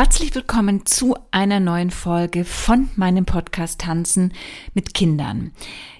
Herzlich 0.00 0.32
willkommen 0.36 0.86
zu 0.86 1.16
einer 1.32 1.58
neuen 1.58 1.90
Folge 1.90 2.44
von 2.44 2.88
meinem 2.94 3.24
Podcast 3.24 3.80
Tanzen 3.80 4.32
mit 4.72 4.94
Kindern. 4.94 5.50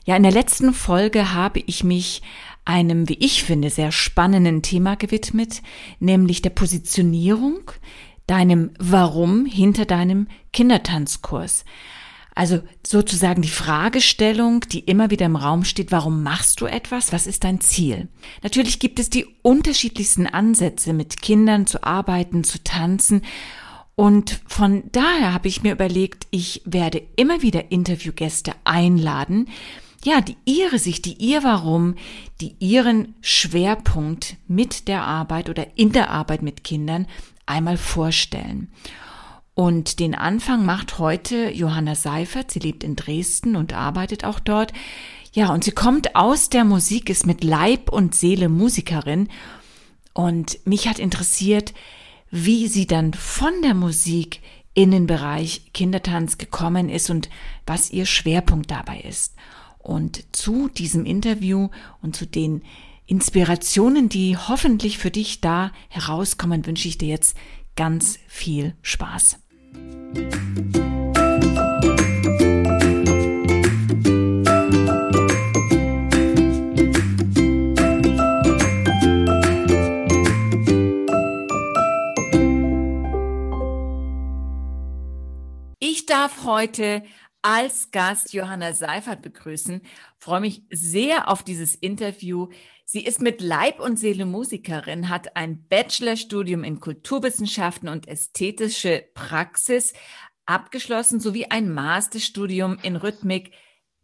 Ja, 0.05 0.15
in 0.15 0.23
der 0.23 0.31
letzten 0.31 0.73
Folge 0.73 1.35
habe 1.35 1.59
ich 1.67 1.83
mich 1.83 2.23
einem, 2.65 3.09
wie 3.09 3.19
ich 3.19 3.43
finde, 3.43 3.71
sehr 3.71 3.91
spannenden 3.91 4.63
Thema 4.63 4.95
gewidmet, 4.95 5.63
nämlich 5.99 6.43
der 6.43 6.51
Positionierung, 6.51 7.73
deinem 8.29 8.71
Warum 8.79 9.47
hinter 9.47 9.85
deinem 9.85 10.29
Kindertanzkurs. 10.53 11.65
Also 12.37 12.61
sozusagen 12.87 13.43
die 13.43 13.49
Fragestellung, 13.49 14.61
die 14.61 14.79
immer 14.79 15.11
wieder 15.11 15.27
im 15.27 15.35
Raum 15.35 15.65
steht, 15.65 15.91
warum 15.91 16.23
machst 16.23 16.61
du 16.61 16.67
etwas? 16.67 17.13
Was 17.13 17.27
ist 17.27 17.43
dein 17.43 17.61
Ziel? 17.61 18.07
Natürlich 18.45 18.79
gibt 18.79 19.01
es 19.01 19.11
die 19.11 19.27
unterschiedlichsten 19.43 20.29
Ansätze, 20.29 20.93
mit 20.93 21.21
Kindern 21.21 21.67
zu 21.67 21.83
arbeiten, 21.83 22.45
zu 22.45 22.63
tanzen. 22.63 23.23
Und 23.99 24.43
von 24.47 24.85
daher 24.93 25.35
habe 25.35 25.49
ich 25.49 25.65
mir 25.65 25.73
überlegt, 25.73 26.29
ich 26.31 26.63
werde 26.65 27.03
immer 27.17 27.43
wieder 27.43 27.73
Interviewgäste 27.73 28.53
einladen, 28.63 29.49
ja, 30.05 30.21
die 30.21 30.37
ihre 30.45 30.79
Sicht, 30.79 31.05
die 31.05 31.15
ihr 31.15 31.43
Warum, 31.43 31.97
die 32.41 32.55
ihren 32.61 33.17
Schwerpunkt 33.23 34.37
mit 34.47 34.87
der 34.87 35.03
Arbeit 35.03 35.51
oder 35.51 35.67
in 35.77 35.91
der 35.91 36.11
Arbeit 36.11 36.43
mit 36.43 36.63
Kindern 36.63 37.09
einmal 37.45 37.77
vorstellen. 37.77 38.71
Und 39.55 39.99
den 39.99 40.15
Anfang 40.15 40.65
macht 40.65 41.01
heute 41.01 41.51
Johanna 41.51 41.97
Seifert. 41.97 42.53
Sie 42.53 42.61
lebt 42.61 42.85
in 42.85 42.95
Dresden 42.95 43.57
und 43.57 43.73
arbeitet 43.73 44.23
auch 44.23 44.39
dort. 44.39 44.73
Ja, 45.33 45.53
und 45.53 45.65
sie 45.65 45.73
kommt 45.73 46.15
aus 46.15 46.51
der 46.51 46.63
Musik, 46.63 47.11
ist 47.11 47.27
mit 47.27 47.43
Leib 47.43 47.91
und 47.91 48.15
Seele 48.15 48.49
Musikerin. 48.49 49.29
Und 50.15 50.65
mich 50.65 50.87
hat 50.87 51.01
interessiert, 51.01 51.75
wie 52.31 52.69
sie 52.69 52.87
dann 52.87 53.15
von 53.15 53.53
der 53.63 53.75
Musik 53.75 54.41
in 54.75 54.91
den 54.91 55.07
Bereich 55.07 55.73
Kindertanz 55.73 56.39
gekommen 56.39 56.89
ist 56.89 57.11
und 57.11 57.29
was 57.67 57.91
ihr 57.91 58.07
Schwerpunkt 58.07 58.71
dabei 58.71 59.01
ist. 59.01 59.35
Und 59.79 60.25
zu 60.37 60.69
diesem 60.69 61.05
Interview 61.05 61.69
und 62.03 62.15
zu 62.15 62.27
den 62.27 62.63
Inspirationen, 63.07 64.09
die 64.09 64.37
hoffentlich 64.37 64.99
für 64.99 65.11
dich 65.11 65.41
da 65.41 65.73
herauskommen, 65.89 66.67
wünsche 66.67 66.89
ich 66.89 66.99
dir 66.99 67.09
jetzt 67.09 67.37
ganz 67.75 68.19
viel 68.29 68.75
Spaß. 68.83 69.39
Ich 70.15 70.78
darf 86.29 86.45
heute 86.45 87.05
als 87.41 87.91
Gast 87.91 88.35
Johanna 88.35 88.75
Seifert 88.75 89.23
begrüßen. 89.23 89.81
freue 90.19 90.43
mich 90.43 90.63
sehr 90.71 91.31
auf 91.31 91.43
dieses 91.43 91.75
Interview. 91.75 92.49
Sie 92.85 93.03
ist 93.03 93.23
mit 93.23 93.41
Leib 93.41 93.81
und 93.81 93.99
Seele 93.99 94.27
Musikerin, 94.27 95.09
hat 95.09 95.37
ein 95.37 95.67
Bachelorstudium 95.69 96.65
in 96.65 96.81
Kulturwissenschaften 96.81 97.89
und 97.89 98.09
ästhetische 98.09 99.07
Praxis 99.15 99.95
abgeschlossen 100.45 101.19
sowie 101.19 101.47
ein 101.49 101.73
Masterstudium 101.73 102.79
in 102.83 102.97
Rhythmik, 102.97 103.53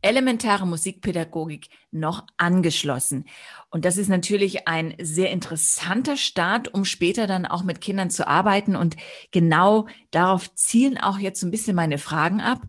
elementare 0.05 0.67
Musikpädagogik 0.67 1.69
noch 1.91 2.27
angeschlossen. 2.37 3.25
Und 3.71 3.85
das 3.85 3.97
ist 3.97 4.09
natürlich 4.09 4.69
ein 4.69 4.95
sehr 5.01 5.31
interessanter 5.31 6.17
Start, 6.17 6.73
um 6.73 6.85
später 6.85 7.27
dann 7.27 7.47
auch 7.47 7.65
mit 7.65 7.81
Kindern 7.81 8.11
zu 8.11 8.29
arbeiten. 8.29 8.77
Und 8.77 8.97
genau 9.33 9.89
darauf 10.11 10.55
zielen 10.55 10.99
auch 10.99 11.19
jetzt 11.19 11.43
ein 11.43 11.51
bisschen 11.51 11.75
meine 11.75 11.99
Fragen 11.99 12.41
ab. 12.41 12.61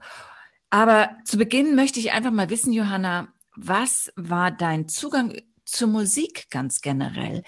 Aber 0.69 1.09
zu 1.25 1.38
Beginn 1.38 1.75
möchte 1.75 2.00
ich 2.00 2.11
einfach 2.11 2.31
mal 2.31 2.50
wissen, 2.50 2.73
Johanna, 2.73 3.27
was 3.55 4.11
war 4.16 4.52
dein 4.52 4.88
Zugang 4.88 5.33
zur 5.65 5.88
Musik 5.89 6.49
ganz 6.49 6.82
generell? 6.82 7.43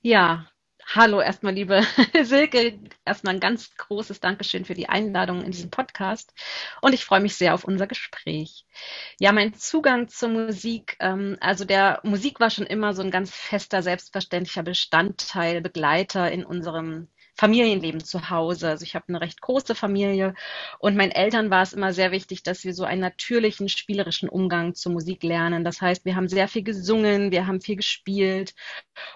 Ja, 0.00 0.46
hallo 0.94 1.20
erstmal, 1.20 1.54
liebe 1.54 1.82
Silke. 2.22 2.78
Erstmal 3.04 3.34
ein 3.34 3.40
ganz 3.40 3.76
großes 3.76 4.20
Dankeschön 4.20 4.64
für 4.64 4.74
die 4.74 4.88
Einladung 4.88 5.42
in 5.42 5.50
diesen 5.50 5.70
Podcast. 5.70 6.34
Und 6.80 6.92
ich 6.92 7.04
freue 7.04 7.20
mich 7.20 7.36
sehr 7.36 7.54
auf 7.54 7.64
unser 7.64 7.86
Gespräch. 7.86 8.66
Ja, 9.18 9.32
mein 9.32 9.54
Zugang 9.54 10.08
zur 10.08 10.28
Musik, 10.28 10.96
ähm, 11.00 11.36
also 11.40 11.64
der 11.64 12.00
Musik 12.02 12.40
war 12.40 12.50
schon 12.50 12.66
immer 12.66 12.94
so 12.94 13.02
ein 13.02 13.10
ganz 13.10 13.30
fester, 13.30 13.82
selbstverständlicher 13.82 14.62
Bestandteil, 14.62 15.60
Begleiter 15.60 16.30
in 16.30 16.44
unserem 16.44 17.08
Familienleben 17.42 18.04
zu 18.04 18.30
Hause. 18.30 18.68
Also 18.68 18.84
ich 18.84 18.94
habe 18.94 19.06
eine 19.08 19.20
recht 19.20 19.40
große 19.40 19.74
Familie 19.74 20.34
und 20.78 20.96
meinen 20.96 21.10
Eltern 21.10 21.50
war 21.50 21.62
es 21.62 21.72
immer 21.72 21.92
sehr 21.92 22.12
wichtig, 22.12 22.44
dass 22.44 22.62
wir 22.62 22.72
so 22.72 22.84
einen 22.84 23.00
natürlichen, 23.00 23.68
spielerischen 23.68 24.28
Umgang 24.28 24.76
zur 24.76 24.92
Musik 24.92 25.24
lernen. 25.24 25.64
Das 25.64 25.80
heißt, 25.80 26.04
wir 26.04 26.14
haben 26.14 26.28
sehr 26.28 26.46
viel 26.46 26.62
gesungen, 26.62 27.32
wir 27.32 27.48
haben 27.48 27.60
viel 27.60 27.74
gespielt 27.74 28.54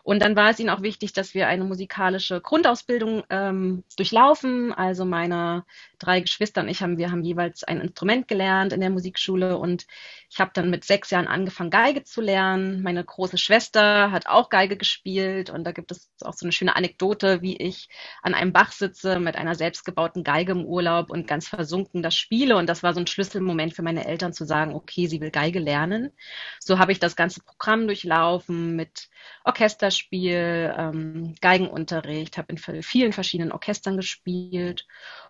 und 0.02 0.22
dann 0.22 0.34
war 0.34 0.50
es 0.50 0.58
ihnen 0.58 0.70
auch 0.70 0.82
wichtig, 0.82 1.12
dass 1.12 1.34
wir 1.34 1.46
eine 1.46 1.62
musikalische 1.62 2.40
Grundausbildung 2.40 3.22
ähm, 3.30 3.84
durchlaufen. 3.96 4.72
Also 4.72 5.04
meine 5.04 5.64
drei 5.98 6.20
Geschwister 6.20 6.60
und 6.62 6.68
ich 6.68 6.82
haben, 6.82 6.98
wir 6.98 7.10
haben 7.10 7.22
jeweils 7.22 7.64
ein 7.64 7.80
Instrument 7.80 8.28
gelernt 8.28 8.72
in 8.72 8.80
der 8.80 8.90
Musikschule 8.90 9.58
und 9.58 9.86
ich 10.30 10.40
habe 10.40 10.50
dann 10.54 10.70
mit 10.70 10.84
sechs 10.84 11.10
Jahren 11.10 11.28
angefangen, 11.28 11.70
Geige 11.70 12.02
zu 12.02 12.20
lernen. 12.20 12.82
Meine 12.82 13.04
große 13.04 13.38
Schwester 13.38 14.10
hat 14.10 14.26
auch 14.26 14.50
Geige 14.50 14.76
gespielt 14.76 15.50
und 15.50 15.64
da 15.64 15.72
gibt 15.72 15.90
es 15.92 16.10
auch 16.22 16.34
so 16.34 16.44
eine 16.44 16.52
schöne 16.52 16.76
Anekdote, 16.76 17.42
wie 17.42 17.56
ich 17.56 17.88
an 18.22 18.34
einem 18.34 18.52
Bach 18.52 18.72
sitze 18.72 19.20
mit 19.20 19.36
einer 19.36 19.54
selbstgebauten 19.54 20.24
Geige 20.24 20.52
im 20.52 20.64
Urlaub 20.64 21.10
und 21.10 21.26
ganz 21.26 21.48
versunken 21.48 22.02
das 22.02 22.16
spiele. 22.16 22.56
Und 22.56 22.68
das 22.68 22.82
war 22.82 22.92
so 22.94 23.00
ein 23.00 23.06
Schlüsselmoment 23.06 23.74
für 23.74 23.82
meine 23.82 24.06
Eltern 24.06 24.32
zu 24.32 24.44
sagen, 24.44 24.74
okay, 24.74 25.06
sie 25.06 25.20
will 25.20 25.30
Geige 25.30 25.58
lernen. 25.58 26.12
So 26.60 26.78
habe 26.78 26.92
ich 26.92 26.98
das 26.98 27.16
ganze 27.16 27.40
Programm 27.40 27.86
durchlaufen 27.86 28.76
mit 28.76 29.08
Orchesterspiel, 29.44 30.74
ähm, 30.76 31.34
Geigenunterricht, 31.40 32.36
habe 32.36 32.52
in 32.52 32.82
vielen 32.82 33.12
verschiedenen 33.12 33.52
Orchestern 33.52 33.96
gespielt. 33.96 34.86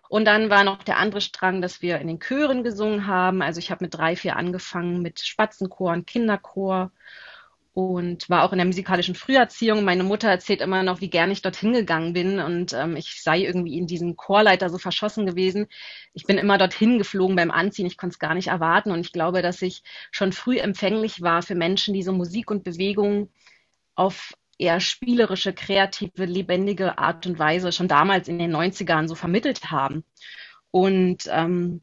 Und 0.09 0.25
dann 0.25 0.49
war 0.49 0.56
noch 0.63 0.83
der 0.83 0.97
andere 0.97 1.21
Strang, 1.21 1.61
dass 1.61 1.81
wir 1.81 1.99
in 1.99 2.07
den 2.07 2.19
Chören 2.19 2.63
gesungen 2.63 3.07
haben. 3.07 3.41
Also 3.41 3.59
ich 3.59 3.71
habe 3.71 3.83
mit 3.85 3.93
drei, 3.93 4.15
vier 4.15 4.35
angefangen 4.35 5.01
mit 5.01 5.19
Spatzenchor 5.21 5.93
und 5.93 6.07
Kinderchor 6.07 6.91
und 7.77 8.27
war 8.27 8.43
auch 8.43 8.53
in 8.53 8.57
der 8.57 8.65
musikalischen 8.65 9.13
Früherziehung. 9.13 9.83
Meine 9.83 10.03
Mutter 10.03 10.27
erzählt 10.29 10.61
immer 10.61 10.81
noch, 10.81 10.99
wie 10.99 11.11
gern 11.11 11.29
ich 11.29 11.43
dorthin 11.43 11.73
gegangen 11.73 12.13
bin 12.13 12.39
und 12.39 12.73
ähm, 12.73 12.95
ich 12.95 13.21
sei 13.21 13.41
irgendwie 13.41 13.77
in 13.77 13.85
diesen 13.85 14.15
Chorleiter 14.15 14.71
so 14.71 14.79
verschossen 14.79 15.27
gewesen. 15.27 15.67
Ich 16.13 16.23
bin 16.25 16.39
immer 16.39 16.57
dorthin 16.57 16.97
geflogen 16.97 17.35
beim 17.35 17.51
Anziehen, 17.51 17.85
ich 17.85 17.97
konnte 17.97 18.15
es 18.15 18.19
gar 18.19 18.33
nicht 18.33 18.47
erwarten 18.47 18.89
und 18.89 19.01
ich 19.01 19.11
glaube, 19.11 19.43
dass 19.43 19.61
ich 19.61 19.83
schon 20.09 20.33
früh 20.33 20.57
empfänglich 20.57 21.21
war 21.21 21.43
für 21.43 21.53
Menschen, 21.53 21.93
die 21.93 22.01
so 22.01 22.13
Musik 22.13 22.49
und 22.49 22.63
Bewegung 22.63 23.29
auf 23.93 24.33
eher 24.57 24.79
spielerische, 24.79 25.53
kreative, 25.53 26.25
lebendige 26.25 26.97
Art 26.97 27.27
und 27.27 27.37
Weise 27.37 27.71
schon 27.71 27.87
damals 27.87 28.27
in 28.27 28.39
den 28.39 28.55
90ern 28.55 29.07
so 29.07 29.13
vermittelt 29.13 29.69
haben. 29.69 30.03
Und 30.71 31.27
ähm, 31.31 31.81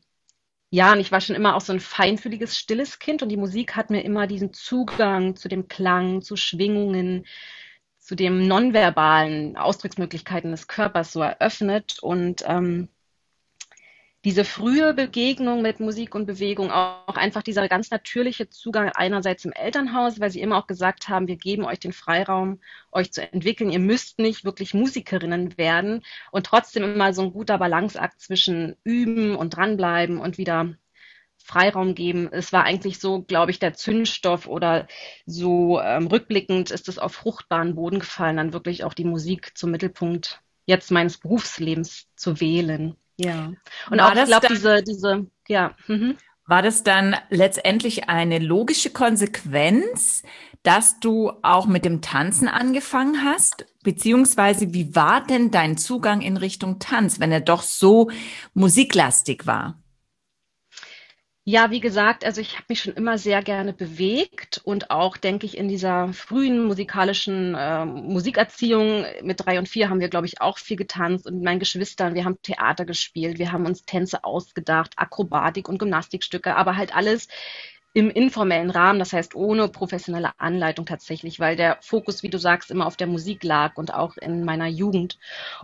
ja, 0.70 0.92
und 0.92 1.00
ich 1.00 1.12
war 1.12 1.20
schon 1.20 1.36
immer 1.36 1.54
auch 1.54 1.60
so 1.60 1.72
ein 1.72 1.80
feinfühliges, 1.80 2.58
stilles 2.58 2.98
Kind 2.98 3.22
und 3.22 3.28
die 3.28 3.36
Musik 3.36 3.76
hat 3.76 3.90
mir 3.90 4.02
immer 4.02 4.26
diesen 4.26 4.52
Zugang 4.52 5.36
zu 5.36 5.48
dem 5.48 5.68
Klang, 5.68 6.20
zu 6.22 6.36
Schwingungen, 6.36 7.26
zu 7.98 8.16
den 8.16 8.48
nonverbalen 8.48 9.56
Ausdrucksmöglichkeiten 9.56 10.50
des 10.50 10.66
Körpers 10.66 11.12
so 11.12 11.22
eröffnet. 11.22 11.98
Und 12.02 12.42
ähm, 12.46 12.88
diese 14.24 14.44
frühe 14.44 14.94
Begegnung 14.94 15.60
mit 15.60 15.80
Musik 15.80 16.14
und 16.14 16.24
Bewegung, 16.26 16.70
auch 16.70 17.16
einfach 17.16 17.42
dieser 17.42 17.68
ganz 17.68 17.90
natürliche 17.90 18.48
Zugang 18.48 18.88
einerseits 18.88 19.44
im 19.44 19.52
Elternhaus, 19.52 20.18
weil 20.18 20.30
sie 20.30 20.40
immer 20.40 20.56
auch 20.56 20.66
gesagt 20.66 21.08
haben, 21.10 21.28
wir 21.28 21.36
geben 21.36 21.64
euch 21.64 21.78
den 21.78 21.92
Freiraum, 21.92 22.60
euch 22.90 23.12
zu 23.12 23.20
entwickeln. 23.32 23.70
Ihr 23.70 23.80
müsst 23.80 24.18
nicht 24.18 24.44
wirklich 24.44 24.72
Musikerinnen 24.72 25.58
werden 25.58 26.02
und 26.32 26.46
trotzdem 26.46 26.84
immer 26.84 27.12
so 27.12 27.22
ein 27.22 27.32
guter 27.32 27.58
Balanceakt 27.58 28.20
zwischen 28.20 28.76
üben 28.82 29.36
und 29.36 29.56
dranbleiben 29.56 30.18
und 30.18 30.38
wieder 30.38 30.74
Freiraum 31.36 31.94
geben. 31.94 32.30
Es 32.32 32.52
war 32.52 32.64
eigentlich 32.64 32.98
so, 33.00 33.22
glaube 33.22 33.50
ich, 33.50 33.58
der 33.58 33.74
Zündstoff 33.74 34.46
oder 34.48 34.88
so 35.26 35.80
ähm, 35.80 36.06
rückblickend 36.06 36.70
ist 36.70 36.88
es 36.88 36.98
auf 36.98 37.12
fruchtbaren 37.12 37.74
Boden 37.74 37.98
gefallen, 37.98 38.38
dann 38.38 38.52
wirklich 38.54 38.84
auch 38.84 38.94
die 38.94 39.04
Musik 39.04 39.56
zum 39.56 39.70
Mittelpunkt 39.70 40.40
jetzt 40.66 40.90
meines 40.90 41.18
Berufslebens 41.18 42.08
zu 42.16 42.40
wählen. 42.40 42.96
Ja. 43.16 43.52
Und 43.90 43.98
war 43.98 44.12
auch, 44.12 44.16
ich 44.16 44.24
glaube, 44.24 44.48
diese, 44.48 44.82
diese, 44.82 45.26
ja. 45.48 45.74
Mhm. 45.86 46.16
War 46.46 46.60
das 46.60 46.82
dann 46.82 47.16
letztendlich 47.30 48.08
eine 48.08 48.38
logische 48.38 48.90
Konsequenz, 48.90 50.22
dass 50.62 51.00
du 51.00 51.32
auch 51.42 51.66
mit 51.66 51.84
dem 51.84 52.02
Tanzen 52.02 52.48
angefangen 52.48 53.24
hast? 53.24 53.66
Beziehungsweise 53.82 54.74
wie 54.74 54.94
war 54.94 55.24
denn 55.24 55.50
dein 55.50 55.78
Zugang 55.78 56.20
in 56.20 56.36
Richtung 56.36 56.78
Tanz, 56.80 57.18
wenn 57.18 57.32
er 57.32 57.40
doch 57.40 57.62
so 57.62 58.10
musiklastig 58.52 59.46
war? 59.46 59.82
Ja, 61.46 61.70
wie 61.70 61.80
gesagt, 61.80 62.24
also 62.24 62.40
ich 62.40 62.54
habe 62.54 62.64
mich 62.70 62.80
schon 62.80 62.94
immer 62.94 63.18
sehr 63.18 63.42
gerne 63.42 63.74
bewegt 63.74 64.62
und 64.64 64.90
auch, 64.90 65.18
denke 65.18 65.44
ich, 65.44 65.58
in 65.58 65.68
dieser 65.68 66.10
frühen 66.14 66.64
musikalischen 66.64 67.54
äh, 67.54 67.84
Musikerziehung 67.84 69.04
mit 69.22 69.44
drei 69.44 69.58
und 69.58 69.68
vier 69.68 69.90
haben 69.90 70.00
wir, 70.00 70.08
glaube 70.08 70.26
ich, 70.26 70.40
auch 70.40 70.56
viel 70.56 70.78
getanzt 70.78 71.26
und 71.26 71.34
mit 71.34 71.44
meinen 71.44 71.58
Geschwistern, 71.58 72.14
wir 72.14 72.24
haben 72.24 72.40
Theater 72.40 72.86
gespielt, 72.86 73.38
wir 73.38 73.52
haben 73.52 73.66
uns 73.66 73.84
Tänze 73.84 74.24
ausgedacht, 74.24 74.94
Akrobatik 74.96 75.68
und 75.68 75.76
Gymnastikstücke, 75.78 76.56
aber 76.56 76.76
halt 76.78 76.96
alles 76.96 77.28
im 77.92 78.10
informellen 78.10 78.70
Rahmen, 78.70 78.98
das 78.98 79.12
heißt 79.12 79.34
ohne 79.34 79.68
professionelle 79.68 80.32
Anleitung 80.40 80.86
tatsächlich, 80.86 81.40
weil 81.40 81.56
der 81.56 81.76
Fokus, 81.82 82.22
wie 82.22 82.30
du 82.30 82.38
sagst, 82.38 82.70
immer 82.70 82.86
auf 82.86 82.96
der 82.96 83.06
Musik 83.06 83.44
lag 83.44 83.76
und 83.76 83.92
auch 83.92 84.16
in 84.16 84.44
meiner 84.44 84.66
Jugend. 84.66 85.18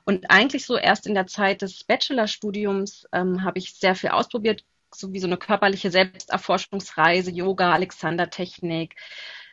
Und 0.04 0.30
eigentlich 0.30 0.66
so 0.66 0.76
erst 0.76 1.06
in 1.06 1.14
der 1.14 1.26
Zeit 1.26 1.62
des 1.62 1.84
Bachelorstudiums 1.84 3.06
ähm, 3.12 3.44
habe 3.44 3.58
ich 3.58 3.74
sehr 3.74 3.94
viel 3.94 4.10
ausprobiert, 4.10 4.62
so 4.94 5.12
wie 5.12 5.20
so 5.20 5.26
eine 5.26 5.36
körperliche 5.36 5.90
Selbsterforschungsreise, 5.90 7.30
Yoga, 7.30 7.72
Alexandertechnik, 7.72 8.96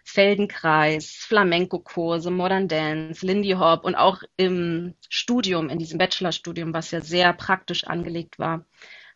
Feldenkreis, 0.04 1.12
Flamenco-Kurse, 1.28 2.32
Modern 2.32 2.68
Dance, 2.68 3.26
Lindy 3.26 3.52
Hop 3.52 3.84
und 3.84 3.96
auch 3.96 4.24
im 4.38 4.96
Studium, 5.10 5.70
in 5.70 5.80
diesem 5.80 5.98
Bachelorstudium, 5.98 6.74
was 6.74 6.92
ja 6.92 7.02
sehr 7.02 7.34
praktisch 7.34 7.86
angelegt 7.86 8.40
war, 8.40 8.66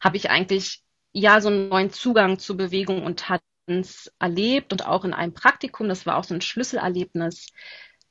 habe 0.01 0.17
ich 0.17 0.29
eigentlich 0.29 0.83
ja 1.13 1.39
so 1.41 1.49
einen 1.49 1.69
neuen 1.69 1.91
Zugang 1.91 2.39
zu 2.39 2.57
Bewegung 2.57 3.03
und 3.03 3.19
Tanz 3.67 4.11
erlebt 4.19 4.73
und 4.73 4.85
auch 4.85 5.05
in 5.05 5.13
einem 5.13 5.33
Praktikum, 5.33 5.87
das 5.87 6.05
war 6.05 6.17
auch 6.17 6.25
so 6.25 6.33
ein 6.33 6.41
Schlüsselerlebnis. 6.41 7.47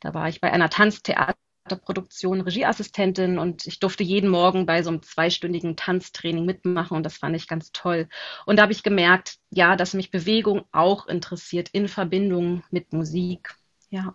Da 0.01 0.15
war 0.15 0.29
ich 0.29 0.41
bei 0.41 0.51
einer 0.51 0.71
Tanztheater 0.71 1.37
Produktion 1.77 2.41
Regieassistentin 2.41 3.39
und 3.39 3.67
ich 3.67 3.81
durfte 3.81 4.03
jeden 4.03 4.31
Morgen 4.31 4.67
bei 4.67 4.83
so 4.83 4.91
einem 4.91 5.03
zweistündigen 5.03 5.77
Tanztraining 5.77 6.45
mitmachen 6.45 6.97
und 6.97 7.05
das 7.05 7.17
fand 7.17 7.37
ich 7.37 7.49
ganz 7.49 7.73
toll. 7.73 8.09
Und 8.47 8.57
da 8.57 8.63
habe 8.63 8.73
ich 8.73 8.83
gemerkt, 8.83 9.39
ja, 9.51 9.77
dass 9.77 9.95
mich 9.95 10.11
Bewegung 10.11 10.65
auch 10.73 11.07
interessiert 11.07 11.69
in 11.71 11.89
Verbindung 11.89 12.63
mit 12.71 12.93
Musik. 12.93 13.55
Ja. 13.91 14.15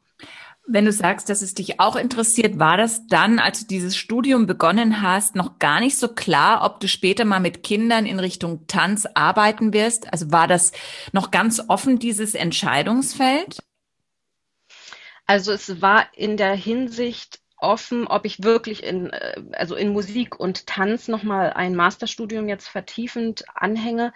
Wenn 0.67 0.85
du 0.85 0.91
sagst, 0.91 1.29
dass 1.29 1.43
es 1.43 1.53
dich 1.53 1.79
auch 1.79 1.95
interessiert, 1.95 2.57
war 2.57 2.75
das 2.75 3.05
dann, 3.07 3.37
als 3.37 3.61
du 3.61 3.67
dieses 3.67 3.95
Studium 3.95 4.47
begonnen 4.47 5.03
hast, 5.03 5.35
noch 5.35 5.59
gar 5.59 5.79
nicht 5.79 5.97
so 5.97 6.07
klar, 6.07 6.63
ob 6.63 6.79
du 6.79 6.87
später 6.87 7.23
mal 7.23 7.39
mit 7.39 7.61
Kindern 7.61 8.07
in 8.07 8.19
Richtung 8.19 8.65
Tanz 8.65 9.05
arbeiten 9.13 9.73
wirst? 9.73 10.11
Also 10.11 10.31
war 10.31 10.47
das 10.47 10.71
noch 11.11 11.29
ganz 11.29 11.61
offen, 11.67 11.99
dieses 11.99 12.33
Entscheidungsfeld? 12.33 13.59
Also 15.27 15.51
es 15.51 15.81
war 15.81 16.07
in 16.13 16.37
der 16.37 16.55
Hinsicht 16.55 17.41
offen, 17.65 18.07
ob 18.07 18.25
ich 18.25 18.43
wirklich 18.43 18.83
in, 18.83 19.09
äh, 19.09 19.41
also 19.53 19.75
in 19.75 19.89
Musik 19.93 20.39
und 20.39 20.67
Tanz 20.67 21.07
nochmal 21.07 21.51
ein 21.53 21.75
Masterstudium 21.75 22.47
jetzt 22.47 22.67
vertiefend 22.67 23.45
anhänge. 23.53 24.13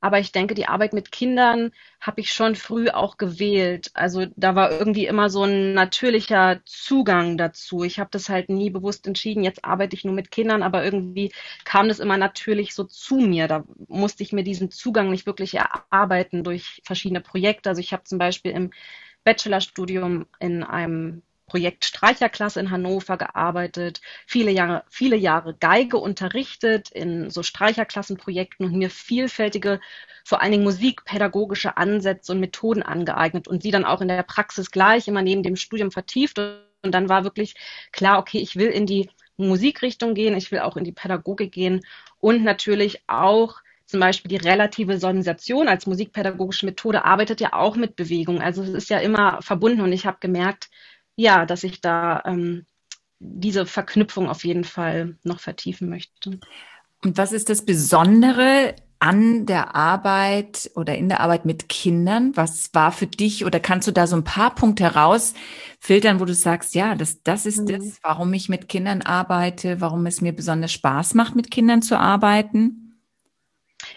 Aber 0.00 0.18
ich 0.18 0.32
denke, 0.32 0.54
die 0.54 0.66
Arbeit 0.66 0.92
mit 0.92 1.12
Kindern 1.12 1.72
habe 2.00 2.20
ich 2.20 2.32
schon 2.32 2.56
früh 2.56 2.90
auch 2.90 3.16
gewählt. 3.16 3.90
Also 3.94 4.26
da 4.36 4.54
war 4.54 4.70
irgendwie 4.70 5.06
immer 5.06 5.30
so 5.30 5.44
ein 5.44 5.74
natürlicher 5.74 6.60
Zugang 6.64 7.38
dazu. 7.38 7.84
Ich 7.84 7.98
habe 7.98 8.10
das 8.10 8.28
halt 8.28 8.48
nie 8.48 8.70
bewusst 8.70 9.06
entschieden, 9.06 9.44
jetzt 9.44 9.64
arbeite 9.64 9.94
ich 9.96 10.04
nur 10.04 10.14
mit 10.14 10.30
Kindern, 10.30 10.62
aber 10.62 10.84
irgendwie 10.84 11.32
kam 11.64 11.88
das 11.88 12.00
immer 12.00 12.16
natürlich 12.16 12.74
so 12.74 12.84
zu 12.84 13.16
mir. 13.16 13.48
Da 13.48 13.64
musste 13.88 14.22
ich 14.22 14.32
mir 14.32 14.44
diesen 14.44 14.70
Zugang 14.70 15.10
nicht 15.10 15.26
wirklich 15.26 15.54
erarbeiten 15.54 16.44
durch 16.44 16.82
verschiedene 16.84 17.20
Projekte. 17.20 17.70
Also 17.70 17.80
ich 17.80 17.92
habe 17.92 18.04
zum 18.04 18.18
Beispiel 18.18 18.52
im 18.52 18.70
Bachelorstudium 19.24 20.26
in 20.40 20.62
einem 20.64 21.22
Projekt 21.52 21.84
Streicherklasse 21.84 22.60
in 22.60 22.70
Hannover 22.70 23.18
gearbeitet, 23.18 24.00
viele 24.26 24.50
Jahre, 24.50 24.84
viele 24.88 25.16
Jahre 25.16 25.52
Geige 25.52 25.98
unterrichtet 25.98 26.88
in 26.88 27.28
so 27.28 27.42
Streicherklassenprojekten 27.42 28.64
und 28.64 28.74
mir 28.74 28.88
vielfältige, 28.88 29.78
vor 30.24 30.40
allen 30.40 30.52
Dingen 30.52 30.64
musikpädagogische 30.64 31.76
Ansätze 31.76 32.32
und 32.32 32.40
Methoden 32.40 32.82
angeeignet 32.82 33.48
und 33.48 33.62
sie 33.62 33.70
dann 33.70 33.84
auch 33.84 34.00
in 34.00 34.08
der 34.08 34.22
Praxis 34.22 34.70
gleich 34.70 35.08
immer 35.08 35.20
neben 35.20 35.42
dem 35.42 35.56
Studium 35.56 35.90
vertieft. 35.90 36.38
Und 36.38 36.94
dann 36.94 37.10
war 37.10 37.22
wirklich 37.22 37.54
klar, 37.92 38.18
okay, 38.18 38.38
ich 38.38 38.56
will 38.56 38.68
in 38.68 38.86
die 38.86 39.10
Musikrichtung 39.36 40.14
gehen, 40.14 40.34
ich 40.34 40.52
will 40.52 40.60
auch 40.60 40.78
in 40.78 40.84
die 40.84 40.92
Pädagogik 40.92 41.52
gehen 41.52 41.82
und 42.18 42.44
natürlich 42.44 43.02
auch 43.08 43.60
zum 43.84 44.00
Beispiel 44.00 44.30
die 44.30 44.48
relative 44.48 44.98
Sonisation 44.98 45.68
als 45.68 45.86
musikpädagogische 45.86 46.64
Methode 46.64 47.04
arbeitet 47.04 47.42
ja 47.42 47.52
auch 47.52 47.76
mit 47.76 47.94
Bewegung. 47.94 48.40
Also 48.40 48.62
es 48.62 48.70
ist 48.70 48.88
ja 48.88 49.00
immer 49.00 49.42
verbunden 49.42 49.82
und 49.82 49.92
ich 49.92 50.06
habe 50.06 50.16
gemerkt, 50.18 50.70
ja, 51.16 51.46
dass 51.46 51.64
ich 51.64 51.80
da 51.80 52.22
ähm, 52.24 52.66
diese 53.18 53.66
Verknüpfung 53.66 54.28
auf 54.28 54.44
jeden 54.44 54.64
Fall 54.64 55.16
noch 55.22 55.40
vertiefen 55.40 55.88
möchte. 55.88 56.40
Und 57.04 57.18
was 57.18 57.32
ist 57.32 57.48
das 57.48 57.64
Besondere 57.64 58.74
an 58.98 59.46
der 59.46 59.74
Arbeit 59.74 60.70
oder 60.76 60.96
in 60.96 61.08
der 61.08 61.20
Arbeit 61.20 61.44
mit 61.44 61.68
Kindern? 61.68 62.36
Was 62.36 62.72
war 62.72 62.92
für 62.92 63.08
dich 63.08 63.44
oder 63.44 63.58
kannst 63.58 63.88
du 63.88 63.92
da 63.92 64.06
so 64.06 64.16
ein 64.16 64.24
paar 64.24 64.54
Punkte 64.54 64.84
herausfiltern, 64.84 66.20
wo 66.20 66.24
du 66.24 66.34
sagst, 66.34 66.74
ja, 66.74 66.94
das, 66.94 67.22
das 67.22 67.46
ist 67.46 67.62
mhm. 67.62 67.66
das, 67.66 67.98
warum 68.02 68.32
ich 68.32 68.48
mit 68.48 68.68
Kindern 68.68 69.02
arbeite, 69.02 69.80
warum 69.80 70.06
es 70.06 70.20
mir 70.20 70.32
besonders 70.32 70.72
Spaß 70.72 71.14
macht, 71.14 71.34
mit 71.34 71.50
Kindern 71.50 71.82
zu 71.82 71.98
arbeiten? 71.98 73.00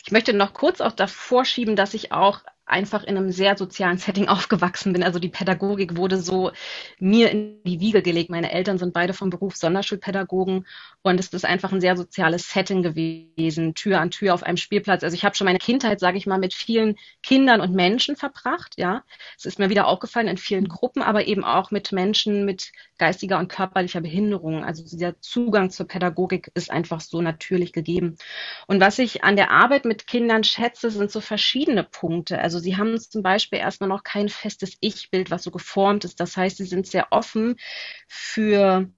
Ich 0.03 0.11
möchte 0.11 0.33
noch 0.33 0.53
kurz 0.53 0.81
auch 0.81 0.93
davor 0.93 1.45
schieben, 1.45 1.75
dass 1.75 1.93
ich 1.93 2.11
auch 2.11 2.41
einfach 2.65 3.03
in 3.03 3.17
einem 3.17 3.31
sehr 3.31 3.57
sozialen 3.57 3.97
Setting 3.97 4.27
aufgewachsen 4.29 4.93
bin. 4.93 5.03
Also 5.03 5.19
die 5.19 5.29
Pädagogik 5.29 5.97
wurde 5.97 6.17
so 6.19 6.51
mir 6.99 7.31
in 7.31 7.61
die 7.63 7.79
Wiege 7.79 8.01
gelegt. 8.01 8.29
Meine 8.29 8.51
Eltern 8.51 8.77
sind 8.77 8.93
beide 8.93 9.13
vom 9.13 9.29
Beruf 9.29 9.55
Sonderschulpädagogen 9.55 10.65
und 11.01 11.19
es 11.19 11.27
ist 11.27 11.45
einfach 11.45 11.71
ein 11.71 11.81
sehr 11.81 11.95
soziales 11.95 12.49
Setting 12.49 12.81
gewesen, 12.81 13.75
Tür 13.75 13.99
an 13.99 14.11
Tür 14.11 14.33
auf 14.33 14.43
einem 14.43 14.57
Spielplatz. 14.57 15.03
Also 15.03 15.15
ich 15.15 15.23
habe 15.23 15.35
schon 15.35 15.45
meine 15.45 15.59
Kindheit, 15.59 15.99
sage 15.99 16.17
ich 16.17 16.25
mal, 16.25 16.39
mit 16.39 16.53
vielen 16.53 16.95
Kindern 17.21 17.61
und 17.61 17.73
Menschen 17.73 18.15
verbracht. 18.15 18.73
Ja, 18.77 19.03
es 19.37 19.45
ist 19.45 19.59
mir 19.59 19.69
wieder 19.69 19.87
aufgefallen 19.87 20.27
in 20.27 20.37
vielen 20.37 20.67
Gruppen, 20.67 21.01
aber 21.01 21.27
eben 21.27 21.43
auch 21.43 21.71
mit 21.71 21.91
Menschen 21.91 22.45
mit 22.45 22.71
geistiger 22.97 23.39
und 23.39 23.49
körperlicher 23.49 24.01
Behinderung. 24.01 24.63
Also 24.63 24.83
dieser 24.83 25.19
Zugang 25.19 25.69
zur 25.69 25.87
Pädagogik 25.87 26.51
ist 26.53 26.71
einfach 26.71 27.01
so 27.01 27.21
natürlich 27.21 27.73
gegeben. 27.73 28.15
Und 28.67 28.79
was 28.79 28.99
ich 28.99 29.23
an 29.23 29.35
der 29.35 29.51
Arbeit 29.51 29.85
mit 29.85 30.07
Kindern 30.07 30.43
schätze, 30.43 30.89
sind 30.89 31.11
so 31.11 31.21
verschiedene 31.21 31.83
Punkte. 31.83 32.39
Also 32.39 32.54
sie 32.59 32.77
haben 32.77 32.99
zum 32.99 33.23
Beispiel 33.23 33.59
erstmal 33.59 33.89
noch 33.89 34.03
kein 34.03 34.29
festes 34.29 34.77
Ich-Bild, 34.81 35.31
was 35.31 35.43
so 35.43 35.51
geformt 35.51 36.05
ist. 36.05 36.19
Das 36.19 36.37
heißt, 36.37 36.57
sie 36.57 36.65
sind 36.65 36.87
sehr 36.87 37.07
offen 37.11 37.55
für 38.07 38.89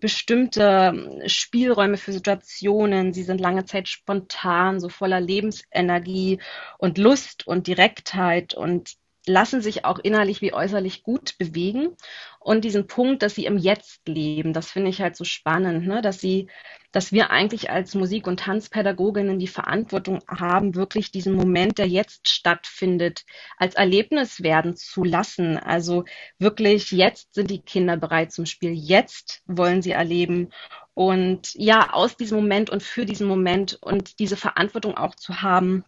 bestimmte 0.00 1.22
Spielräume 1.26 1.96
für 1.96 2.12
Situationen. 2.12 3.12
Sie 3.12 3.22
sind 3.22 3.40
lange 3.40 3.64
Zeit 3.64 3.88
spontan, 3.88 4.80
so 4.80 4.88
voller 4.88 5.20
Lebensenergie 5.20 6.40
und 6.78 6.98
Lust 6.98 7.46
und 7.46 7.66
Direktheit 7.66 8.54
und 8.54 8.96
lassen 9.26 9.62
sich 9.62 9.84
auch 9.84 9.98
innerlich 9.98 10.40
wie 10.42 10.52
äußerlich 10.52 11.02
gut 11.02 11.36
bewegen. 11.38 11.96
Und 12.40 12.64
diesen 12.64 12.86
Punkt, 12.86 13.22
dass 13.22 13.34
sie 13.34 13.46
im 13.46 13.56
Jetzt 13.56 14.06
leben, 14.06 14.52
das 14.52 14.70
finde 14.70 14.90
ich 14.90 15.00
halt 15.00 15.16
so 15.16 15.24
spannend, 15.24 15.86
ne? 15.86 16.02
dass 16.02 16.20
sie, 16.20 16.48
dass 16.92 17.10
wir 17.10 17.30
eigentlich 17.30 17.70
als 17.70 17.94
Musik- 17.94 18.26
und 18.26 18.40
Tanzpädagoginnen 18.40 19.38
die 19.38 19.48
Verantwortung 19.48 20.20
haben, 20.28 20.74
wirklich 20.74 21.10
diesen 21.10 21.32
Moment, 21.32 21.78
der 21.78 21.88
jetzt 21.88 22.28
stattfindet, 22.28 23.24
als 23.56 23.74
Erlebnis 23.76 24.42
werden 24.42 24.76
zu 24.76 25.04
lassen. 25.04 25.56
Also 25.56 26.04
wirklich 26.38 26.90
jetzt 26.90 27.32
sind 27.34 27.50
die 27.50 27.62
Kinder 27.62 27.96
bereit 27.96 28.30
zum 28.30 28.44
Spiel, 28.44 28.74
jetzt 28.74 29.42
wollen 29.46 29.80
sie 29.80 29.92
erleben. 29.92 30.50
Und 30.92 31.54
ja, 31.54 31.94
aus 31.94 32.16
diesem 32.16 32.38
Moment 32.38 32.68
und 32.68 32.82
für 32.82 33.06
diesen 33.06 33.26
Moment 33.26 33.78
und 33.80 34.18
diese 34.18 34.36
Verantwortung 34.36 34.96
auch 34.96 35.14
zu 35.14 35.40
haben, 35.40 35.84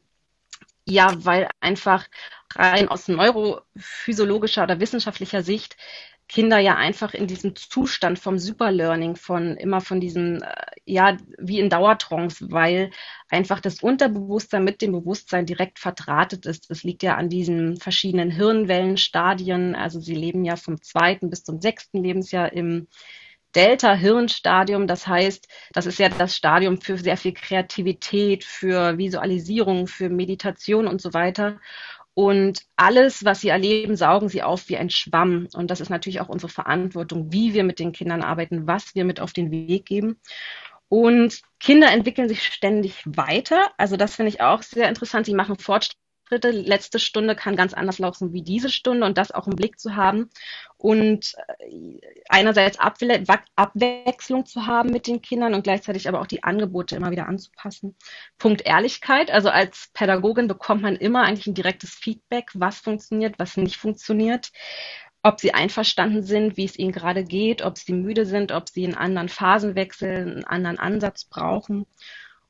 ja, 0.86 1.12
weil 1.24 1.48
einfach 1.60 2.06
rein 2.54 2.88
aus 2.88 3.08
neurophysiologischer 3.08 4.64
oder 4.64 4.80
wissenschaftlicher 4.80 5.42
Sicht 5.42 5.76
Kinder 6.28 6.58
ja 6.58 6.74
einfach 6.76 7.14
in 7.14 7.28
diesem 7.28 7.54
Zustand 7.54 8.18
vom 8.18 8.38
Superlearning, 8.38 9.14
von 9.14 9.56
immer 9.56 9.80
von 9.80 10.00
diesem, 10.00 10.42
äh, 10.42 10.48
ja, 10.84 11.16
wie 11.38 11.60
in 11.60 11.70
Dauertrance, 11.70 12.50
weil 12.50 12.90
einfach 13.28 13.60
das 13.60 13.80
Unterbewusstsein 13.80 14.64
mit 14.64 14.82
dem 14.82 14.92
Bewusstsein 14.92 15.46
direkt 15.46 15.78
verdrahtet 15.78 16.44
ist. 16.46 16.68
Das 16.70 16.82
liegt 16.82 17.02
ja 17.04 17.16
an 17.16 17.28
diesen 17.28 17.76
verschiedenen 17.76 18.30
Hirnwellenstadien. 18.30 19.76
Also 19.76 20.00
sie 20.00 20.16
leben 20.16 20.44
ja 20.44 20.56
vom 20.56 20.82
zweiten 20.82 21.30
bis 21.30 21.44
zum 21.44 21.60
sechsten 21.60 22.02
Lebensjahr 22.02 22.52
im 22.52 22.88
Delta-Hirnstadium. 23.56 24.86
Das 24.86 25.06
heißt, 25.06 25.48
das 25.72 25.86
ist 25.86 25.98
ja 25.98 26.08
das 26.08 26.36
Stadium 26.36 26.80
für 26.80 26.98
sehr 26.98 27.16
viel 27.16 27.32
Kreativität, 27.32 28.44
für 28.44 28.98
Visualisierung, 28.98 29.86
für 29.86 30.10
Meditation 30.10 30.86
und 30.86 31.00
so 31.00 31.14
weiter. 31.14 31.58
Und 32.14 32.62
alles, 32.76 33.24
was 33.24 33.40
sie 33.40 33.48
erleben, 33.48 33.96
saugen 33.96 34.28
sie 34.28 34.42
auf 34.42 34.68
wie 34.68 34.76
ein 34.76 34.90
Schwamm. 34.90 35.48
Und 35.52 35.70
das 35.70 35.80
ist 35.80 35.90
natürlich 35.90 36.20
auch 36.20 36.28
unsere 36.28 36.50
Verantwortung, 36.50 37.32
wie 37.32 37.52
wir 37.52 37.64
mit 37.64 37.78
den 37.78 37.92
Kindern 37.92 38.22
arbeiten, 38.22 38.66
was 38.66 38.94
wir 38.94 39.04
mit 39.04 39.20
auf 39.20 39.32
den 39.32 39.50
Weg 39.50 39.84
geben. 39.84 40.18
Und 40.88 41.42
Kinder 41.58 41.90
entwickeln 41.90 42.28
sich 42.28 42.42
ständig 42.42 43.02
weiter. 43.04 43.70
Also 43.76 43.96
das 43.96 44.14
finde 44.16 44.30
ich 44.30 44.40
auch 44.40 44.62
sehr 44.62 44.88
interessant. 44.88 45.26
Sie 45.26 45.34
machen 45.34 45.58
Fortschritte 45.58 45.98
dritte, 46.28 46.50
letzte 46.50 46.98
Stunde 46.98 47.34
kann 47.34 47.56
ganz 47.56 47.74
anders 47.74 47.98
laufen 47.98 48.32
wie 48.32 48.42
diese 48.42 48.68
Stunde 48.68 49.06
und 49.06 49.18
das 49.18 49.32
auch 49.32 49.46
im 49.46 49.56
Blick 49.56 49.78
zu 49.78 49.96
haben 49.96 50.30
und 50.76 51.34
äh, 51.58 51.98
einerseits 52.28 52.78
Abwe 52.78 53.22
Abwechslung 53.56 54.46
zu 54.46 54.66
haben 54.66 54.90
mit 54.90 55.06
den 55.06 55.22
Kindern 55.22 55.54
und 55.54 55.62
gleichzeitig 55.62 56.08
aber 56.08 56.20
auch 56.20 56.26
die 56.26 56.44
Angebote 56.44 56.96
immer 56.96 57.10
wieder 57.10 57.28
anzupassen. 57.28 57.96
Punkt 58.38 58.62
Ehrlichkeit. 58.66 59.30
Also 59.30 59.48
als 59.48 59.90
Pädagogin 59.94 60.48
bekommt 60.48 60.82
man 60.82 60.96
immer 60.96 61.22
eigentlich 61.22 61.46
ein 61.46 61.54
direktes 61.54 61.90
Feedback, 61.90 62.50
was 62.54 62.78
funktioniert, 62.78 63.38
was 63.38 63.56
nicht 63.56 63.76
funktioniert 63.76 64.50
ob 65.26 65.40
sie 65.40 65.52
einverstanden 65.52 66.22
sind, 66.22 66.56
wie 66.56 66.66
es 66.66 66.78
ihnen 66.78 66.92
gerade 66.92 67.24
geht, 67.24 67.60
ob 67.60 67.78
sie 67.78 67.92
müde 67.92 68.26
sind, 68.26 68.52
ob 68.52 68.68
sie 68.68 68.84
einen 68.84 68.94
anderen 68.94 69.28
Phasenwechsel, 69.28 70.18
einen 70.18 70.44
anderen 70.44 70.78
Ansatz 70.78 71.24
brauchen. 71.24 71.84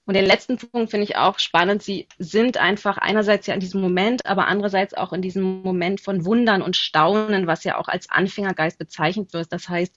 Und 0.07 0.15
den 0.15 0.25
letzten 0.25 0.57
Punkt 0.57 0.93
finde 0.93 1.05
ich 1.05 1.17
auch 1.17 1.41
spannend. 1.41 1.83
Sie 1.83 2.07
sind 2.19 2.59
einfach 2.59 2.97
einerseits 2.97 3.49
ja 3.49 3.55
in 3.55 3.61
diesem 3.61 3.81
Moment, 3.81 4.25
aber 4.25 4.47
andererseits 4.47 4.95
auch 4.95 5.13
in 5.13 5.21
diesem 5.21 5.63
Moment 5.63 6.01
von 6.01 6.25
Wundern 6.25 6.63
und 6.63 6.77
Staunen, 6.77 7.49
was 7.49 7.65
ja 7.65 7.77
auch 7.77 7.89
als 7.89 8.09
Anfängergeist 8.09 8.79
bezeichnet 8.79 9.33
wird. 9.33 9.53
Das 9.53 9.69
heißt, 9.69 9.93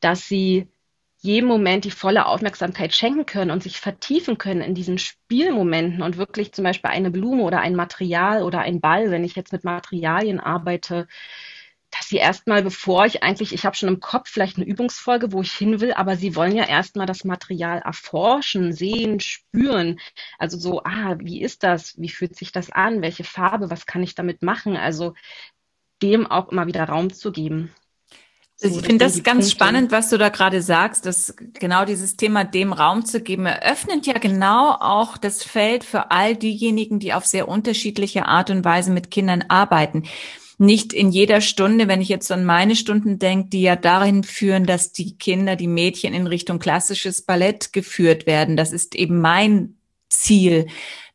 dass 0.00 0.26
sie 0.26 0.68
jedem 1.18 1.48
Moment 1.48 1.84
die 1.84 1.90
volle 1.90 2.26
Aufmerksamkeit 2.26 2.94
schenken 2.94 3.26
können 3.26 3.50
und 3.50 3.62
sich 3.62 3.78
vertiefen 3.80 4.38
können 4.38 4.60
in 4.62 4.74
diesen 4.74 4.98
Spielmomenten 4.98 6.02
und 6.02 6.16
wirklich 6.16 6.52
zum 6.52 6.64
Beispiel 6.64 6.90
eine 6.90 7.10
Blume 7.10 7.42
oder 7.42 7.60
ein 7.60 7.74
Material 7.74 8.42
oder 8.42 8.60
ein 8.60 8.80
Ball, 8.80 9.10
wenn 9.10 9.24
ich 9.24 9.34
jetzt 9.34 9.52
mit 9.52 9.64
Materialien 9.64 10.40
arbeite, 10.40 11.08
dass 11.96 12.08
sie 12.08 12.16
erstmal, 12.16 12.62
bevor 12.62 13.06
ich 13.06 13.22
eigentlich, 13.22 13.52
ich 13.52 13.64
habe 13.64 13.76
schon 13.76 13.88
im 13.88 14.00
Kopf 14.00 14.28
vielleicht 14.28 14.56
eine 14.56 14.66
Übungsfolge, 14.66 15.32
wo 15.32 15.42
ich 15.42 15.52
hin 15.52 15.80
will, 15.80 15.92
aber 15.92 16.16
sie 16.16 16.34
wollen 16.34 16.56
ja 16.56 16.64
erstmal 16.64 17.06
das 17.06 17.24
Material 17.24 17.78
erforschen, 17.78 18.72
sehen, 18.72 19.20
spüren. 19.20 20.00
Also 20.38 20.58
so, 20.58 20.82
ah, 20.82 21.16
wie 21.20 21.40
ist 21.40 21.62
das? 21.62 21.94
Wie 21.96 22.08
fühlt 22.08 22.36
sich 22.36 22.50
das 22.50 22.70
an? 22.70 23.00
Welche 23.00 23.22
Farbe? 23.22 23.70
Was 23.70 23.86
kann 23.86 24.02
ich 24.02 24.16
damit 24.16 24.42
machen? 24.42 24.76
Also 24.76 25.14
dem 26.02 26.26
auch 26.26 26.48
immer 26.48 26.66
wieder 26.66 26.84
Raum 26.84 27.12
zu 27.12 27.30
geben. 27.30 27.72
So, 28.56 28.68
ich 28.68 28.86
finde 28.86 29.04
das 29.04 29.22
ganz 29.22 29.46
Punkte. 29.46 29.50
spannend, 29.50 29.92
was 29.92 30.10
du 30.10 30.18
da 30.18 30.30
gerade 30.30 30.62
sagst, 30.62 31.06
dass 31.06 31.34
genau 31.36 31.84
dieses 31.84 32.16
Thema 32.16 32.44
dem 32.44 32.72
Raum 32.72 33.04
zu 33.04 33.20
geben, 33.20 33.46
eröffnet 33.46 34.06
ja 34.06 34.18
genau 34.18 34.72
auch 34.72 35.16
das 35.16 35.44
Feld 35.44 35.84
für 35.84 36.10
all 36.10 36.36
diejenigen, 36.36 36.98
die 36.98 37.14
auf 37.14 37.26
sehr 37.26 37.48
unterschiedliche 37.48 38.26
Art 38.26 38.50
und 38.50 38.64
Weise 38.64 38.90
mit 38.90 39.10
Kindern 39.10 39.44
arbeiten 39.48 40.04
nicht 40.58 40.92
in 40.92 41.10
jeder 41.10 41.40
Stunde, 41.40 41.88
wenn 41.88 42.00
ich 42.00 42.08
jetzt 42.08 42.30
an 42.30 42.44
meine 42.44 42.76
Stunden 42.76 43.18
denke, 43.18 43.50
die 43.50 43.62
ja 43.62 43.76
dahin 43.76 44.22
führen, 44.22 44.66
dass 44.66 44.92
die 44.92 45.16
Kinder, 45.16 45.56
die 45.56 45.66
Mädchen 45.66 46.14
in 46.14 46.26
Richtung 46.26 46.58
klassisches 46.58 47.22
Ballett 47.22 47.72
geführt 47.72 48.26
werden. 48.26 48.56
Das 48.56 48.72
ist 48.72 48.94
eben 48.94 49.20
mein 49.20 49.76
Ziel, 50.08 50.66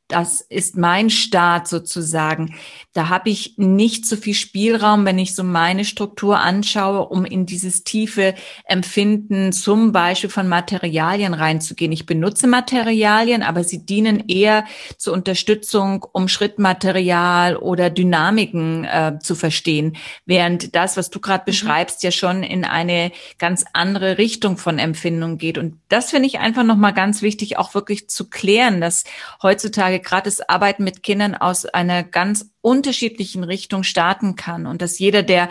das 0.09 0.41
ist 0.41 0.75
mein 0.75 1.11
Start 1.11 1.67
sozusagen. 1.67 2.55
Da 2.93 3.09
habe 3.09 3.29
ich 3.29 3.53
nicht 3.57 4.07
so 4.07 4.15
viel 4.15 4.33
Spielraum, 4.33 5.05
wenn 5.05 5.19
ich 5.19 5.35
so 5.35 5.43
meine 5.43 5.85
Struktur 5.85 6.39
anschaue, 6.39 7.07
um 7.09 7.25
in 7.25 7.45
dieses 7.45 7.83
tiefe 7.83 8.33
Empfinden 8.65 9.51
zum 9.51 9.91
Beispiel 9.91 10.31
von 10.31 10.47
Materialien 10.47 11.35
reinzugehen. 11.35 11.91
Ich 11.91 12.07
benutze 12.07 12.47
Materialien, 12.47 13.43
aber 13.43 13.63
sie 13.63 13.85
dienen 13.85 14.23
eher 14.27 14.65
zur 14.97 15.13
Unterstützung, 15.13 16.03
um 16.11 16.27
Schrittmaterial 16.27 17.55
oder 17.55 17.91
Dynamiken 17.91 18.85
äh, 18.85 19.19
zu 19.21 19.35
verstehen. 19.35 19.95
Während 20.25 20.75
das, 20.75 20.97
was 20.97 21.11
du 21.11 21.19
gerade 21.19 21.43
mhm. 21.43 21.51
beschreibst, 21.51 22.01
ja 22.01 22.09
schon 22.09 22.41
in 22.41 22.65
eine 22.65 23.11
ganz 23.37 23.63
andere 23.73 24.17
Richtung 24.17 24.57
von 24.57 24.79
Empfindung 24.79 25.37
geht. 25.37 25.59
Und 25.59 25.79
das 25.87 26.09
finde 26.09 26.25
ich 26.27 26.39
einfach 26.39 26.63
nochmal 26.63 26.95
ganz 26.95 27.21
wichtig, 27.21 27.59
auch 27.59 27.75
wirklich 27.75 28.09
zu 28.09 28.27
klären, 28.27 28.81
dass 28.81 29.03
heutzutage 29.43 29.98
gerade 29.99 30.25
das 30.25 30.47
Arbeiten 30.47 30.83
mit 30.83 31.03
Kindern 31.03 31.35
aus 31.35 31.65
einer 31.65 32.03
ganz 32.03 32.51
unterschiedlichen 32.61 33.43
Richtung 33.43 33.83
starten 33.83 34.35
kann 34.35 34.65
und 34.65 34.81
dass 34.81 34.99
jeder, 34.99 35.23
der 35.23 35.49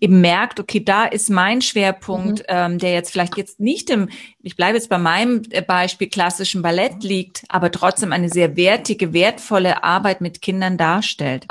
eben 0.00 0.20
merkt, 0.20 0.60
okay, 0.60 0.80
da 0.80 1.04
ist 1.04 1.30
mein 1.30 1.62
Schwerpunkt, 1.62 2.40
mhm. 2.40 2.44
ähm, 2.48 2.78
der 2.78 2.92
jetzt 2.92 3.10
vielleicht 3.10 3.36
jetzt 3.36 3.60
nicht 3.60 3.90
im, 3.90 4.08
ich 4.40 4.56
bleibe 4.56 4.76
jetzt 4.76 4.88
bei 4.88 4.98
meinem 4.98 5.42
äh, 5.50 5.62
Beispiel 5.62 6.08
klassischen 6.08 6.62
Ballett 6.62 7.02
liegt, 7.02 7.44
aber 7.48 7.70
trotzdem 7.70 8.12
eine 8.12 8.28
sehr 8.28 8.56
wertige, 8.56 9.12
wertvolle 9.12 9.82
Arbeit 9.82 10.20
mit 10.20 10.42
Kindern 10.42 10.76
darstellt. 10.76 11.46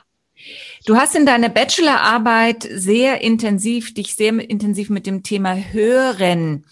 Du 0.86 0.96
hast 0.96 1.16
in 1.16 1.26
deiner 1.26 1.50
Bachelorarbeit 1.50 2.68
sehr 2.72 3.22
intensiv, 3.22 3.94
dich 3.94 4.16
sehr 4.16 4.50
intensiv 4.50 4.90
mit 4.90 5.06
dem 5.06 5.24
Thema 5.24 5.56
Hören 5.56 6.66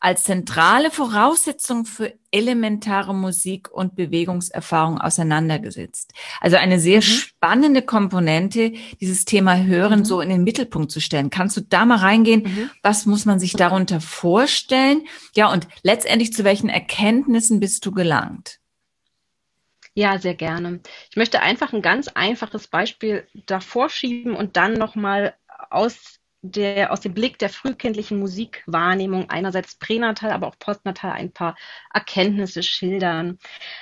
als 0.00 0.24
zentrale 0.24 0.90
Voraussetzung 0.90 1.84
für 1.84 2.14
elementare 2.30 3.14
Musik- 3.14 3.70
und 3.70 3.96
Bewegungserfahrung 3.96 4.98
auseinandergesetzt. 4.98 6.12
Also 6.40 6.56
eine 6.56 6.80
sehr 6.80 6.98
mhm. 6.98 7.02
spannende 7.02 7.82
Komponente, 7.82 8.72
dieses 9.00 9.26
Thema 9.26 9.58
Hören 9.62 10.00
mhm. 10.00 10.04
so 10.06 10.22
in 10.22 10.30
den 10.30 10.42
Mittelpunkt 10.42 10.90
zu 10.90 11.00
stellen. 11.00 11.28
Kannst 11.28 11.58
du 11.58 11.60
da 11.60 11.84
mal 11.84 11.98
reingehen? 11.98 12.44
Mhm. 12.44 12.70
Was 12.82 13.04
muss 13.04 13.26
man 13.26 13.38
sich 13.38 13.52
darunter 13.52 14.00
vorstellen? 14.00 15.02
Ja, 15.34 15.52
und 15.52 15.68
letztendlich 15.82 16.32
zu 16.32 16.44
welchen 16.44 16.70
Erkenntnissen 16.70 17.60
bist 17.60 17.84
du 17.84 17.92
gelangt? 17.92 18.59
Ja, 19.94 20.18
sehr 20.18 20.34
gerne. 20.34 20.80
Ich 21.10 21.16
möchte 21.16 21.40
einfach 21.42 21.72
ein 21.72 21.82
ganz 21.82 22.08
einfaches 22.08 22.68
Beispiel 22.68 23.26
davor 23.46 23.88
schieben 23.90 24.34
und 24.36 24.56
dann 24.56 24.74
nochmal 24.74 25.34
aus 25.70 26.16
aus 26.88 27.00
dem 27.02 27.12
Blick 27.12 27.38
der 27.38 27.50
frühkindlichen 27.50 28.18
Musikwahrnehmung 28.18 29.28
einerseits 29.28 29.74
pränatal, 29.74 30.30
aber 30.30 30.46
auch 30.46 30.58
postnatal 30.58 31.12
ein 31.12 31.32
paar 31.32 31.54
Erkenntnisse 31.92 32.62
schildern. 32.62 33.38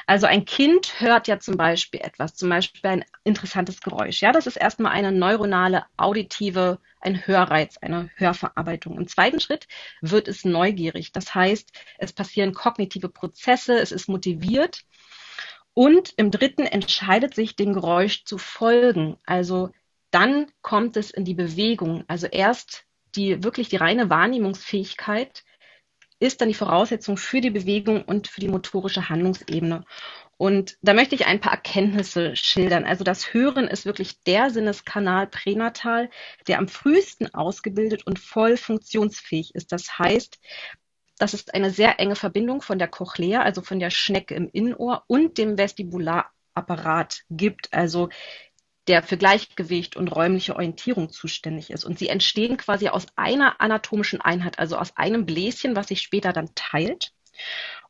Also 0.06 0.26
ein 0.26 0.44
Kind 0.44 1.00
hört 1.00 1.28
ja 1.28 1.38
zum 1.38 1.56
Beispiel 1.56 2.00
etwas, 2.00 2.34
zum 2.34 2.48
Beispiel 2.48 2.90
ein 2.90 3.04
interessantes 3.22 3.80
Geräusch. 3.80 4.22
Ja, 4.22 4.32
das 4.32 4.48
ist 4.48 4.56
erstmal 4.56 4.90
eine 4.90 5.12
neuronale, 5.12 5.84
auditive, 5.96 6.80
ein 7.00 7.24
Hörreiz, 7.28 7.78
eine 7.78 8.10
Hörverarbeitung. 8.16 8.98
Im 8.98 9.06
zweiten 9.06 9.38
Schritt 9.38 9.68
wird 10.00 10.26
es 10.26 10.44
neugierig. 10.44 11.12
Das 11.12 11.36
heißt, 11.36 11.70
es 11.98 12.12
passieren 12.12 12.54
kognitive 12.54 13.08
Prozesse, 13.08 13.78
es 13.78 13.92
ist 13.92 14.08
motiviert. 14.08 14.82
Und 15.78 16.12
im 16.16 16.32
dritten 16.32 16.62
entscheidet 16.62 17.36
sich, 17.36 17.54
dem 17.54 17.72
Geräusch 17.72 18.24
zu 18.24 18.36
folgen. 18.36 19.16
Also 19.24 19.70
dann 20.10 20.50
kommt 20.60 20.96
es 20.96 21.12
in 21.12 21.24
die 21.24 21.34
Bewegung. 21.34 22.02
Also 22.08 22.26
erst 22.26 22.84
die 23.14 23.44
wirklich 23.44 23.68
die 23.68 23.76
reine 23.76 24.10
Wahrnehmungsfähigkeit 24.10 25.44
ist 26.18 26.40
dann 26.40 26.48
die 26.48 26.54
Voraussetzung 26.54 27.16
für 27.16 27.40
die 27.40 27.52
Bewegung 27.52 28.02
und 28.02 28.26
für 28.26 28.40
die 28.40 28.48
motorische 28.48 29.08
Handlungsebene. 29.08 29.84
Und 30.36 30.76
da 30.82 30.94
möchte 30.94 31.14
ich 31.14 31.26
ein 31.26 31.40
paar 31.40 31.52
Erkenntnisse 31.52 32.34
schildern. 32.34 32.84
Also 32.84 33.04
das 33.04 33.32
Hören 33.32 33.68
ist 33.68 33.86
wirklich 33.86 34.20
der 34.24 34.50
Sinneskanal 34.50 35.28
pränatal, 35.28 36.10
der 36.48 36.58
am 36.58 36.66
frühesten 36.66 37.32
ausgebildet 37.32 38.04
und 38.04 38.18
voll 38.18 38.56
funktionsfähig 38.56 39.54
ist. 39.54 39.70
Das 39.70 39.96
heißt, 39.96 40.40
das 41.18 41.34
ist 41.34 41.54
eine 41.54 41.70
sehr 41.70 42.00
enge 42.00 42.16
Verbindung 42.16 42.62
von 42.62 42.78
der 42.78 42.88
Cochlea, 42.88 43.42
also 43.42 43.62
von 43.62 43.78
der 43.78 43.90
Schnecke 43.90 44.34
im 44.34 44.48
Innenohr 44.50 45.04
und 45.06 45.38
dem 45.38 45.58
Vestibularapparat 45.58 47.22
gibt. 47.30 47.72
Also 47.72 48.08
der 48.88 49.02
für 49.02 49.18
Gleichgewicht 49.18 49.96
und 49.96 50.08
räumliche 50.08 50.56
Orientierung 50.56 51.10
zuständig 51.10 51.70
ist. 51.70 51.84
Und 51.84 51.98
sie 51.98 52.08
entstehen 52.08 52.56
quasi 52.56 52.88
aus 52.88 53.06
einer 53.16 53.60
anatomischen 53.60 54.20
Einheit, 54.20 54.58
also 54.58 54.76
aus 54.78 54.96
einem 54.96 55.26
Bläschen, 55.26 55.76
was 55.76 55.88
sich 55.88 56.00
später 56.00 56.32
dann 56.32 56.54
teilt. 56.54 57.12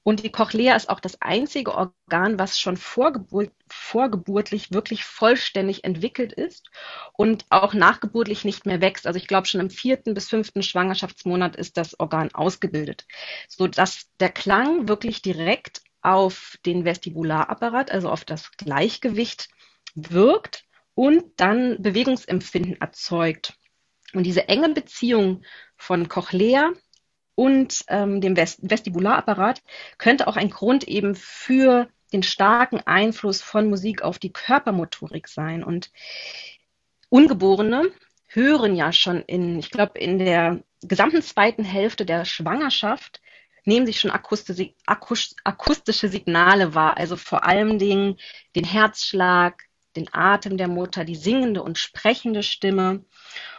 Und 0.03 0.25
die 0.25 0.33
Cochlea 0.33 0.75
ist 0.75 0.89
auch 0.89 1.01
das 1.01 1.21
einzige 1.21 1.75
Organ, 1.75 2.39
was 2.39 2.59
schon 2.59 2.77
vorgeburt, 2.79 3.53
vorgeburtlich 3.69 4.73
wirklich 4.73 5.05
vollständig 5.05 5.85
entwickelt 5.85 6.33
ist 6.33 6.71
und 7.13 7.45
auch 7.51 7.75
nachgeburtlich 7.75 8.45
nicht 8.45 8.65
mehr 8.65 8.81
wächst. 8.81 9.07
Also 9.07 9.19
ich 9.19 9.27
glaube, 9.27 9.47
schon 9.47 9.61
im 9.61 9.71
vierten 9.71 10.15
bis 10.15 10.29
fünften 10.29 10.63
Schwangerschaftsmonat 10.63 11.57
ist 11.57 11.77
das 11.77 11.99
Organ 12.01 12.35
ausgebildet, 12.35 13.07
sodass 13.49 14.07
der 14.19 14.31
Klang 14.31 14.89
wirklich 14.89 15.21
direkt 15.21 15.83
auf 16.01 16.57
den 16.65 16.85
Vestibularapparat, 16.85 17.91
also 17.91 18.09
auf 18.09 18.25
das 18.25 18.53
Gleichgewicht 18.53 19.49
wirkt 19.95 20.65
und 20.95 21.25
dann 21.37 21.83
Bewegungsempfinden 21.83 22.81
erzeugt. 22.81 23.55
Und 24.15 24.25
diese 24.25 24.49
enge 24.49 24.71
Beziehung 24.71 25.43
von 25.77 26.09
Cochlea 26.09 26.73
und 27.39 27.85
ähm, 27.87 28.21
dem 28.21 28.35
Vest 28.35 28.59
Vestibularapparat 28.69 29.63
könnte 29.97 30.27
auch 30.27 30.35
ein 30.35 30.51
Grund 30.51 30.83
eben 30.89 31.15
für 31.15 31.87
den 32.13 32.25
starken 32.25 32.81
Einfluss 32.81 33.43
von 33.43 33.71
Musik 33.71 34.03
auf 34.03 34.19
die 34.19 34.33
Körpermotorik 34.33 35.29
sein. 35.29 35.63
Und 35.63 35.93
Ungeborene 37.11 37.93
hören 38.27 38.75
ja 38.75 38.91
schon 38.91 39.23
in, 39.23 39.61
ich 39.61 39.71
glaube, 39.71 40.01
in 40.01 40.19
der 40.19 40.65
gesamten 40.83 41.23
zweiten 41.23 41.63
Hälfte 41.63 42.05
der 42.05 42.25
Schwangerschaft 42.25 43.21
nehmen 43.65 43.87
sich 43.87 44.01
schon 44.01 44.11
akustische, 44.11 44.75
akustische 44.85 46.09
Signale 46.09 46.75
wahr, 46.75 46.97
also 46.97 47.17
vor 47.17 47.45
allem 47.45 47.79
den, 47.79 48.17
den 48.57 48.65
Herzschlag, 48.65 49.63
den 49.95 50.13
Atem 50.13 50.57
der 50.57 50.69
Mutter, 50.69 51.05
die 51.05 51.15
singende 51.15 51.63
und 51.63 51.79
sprechende 51.79 52.43
Stimme. 52.43 53.05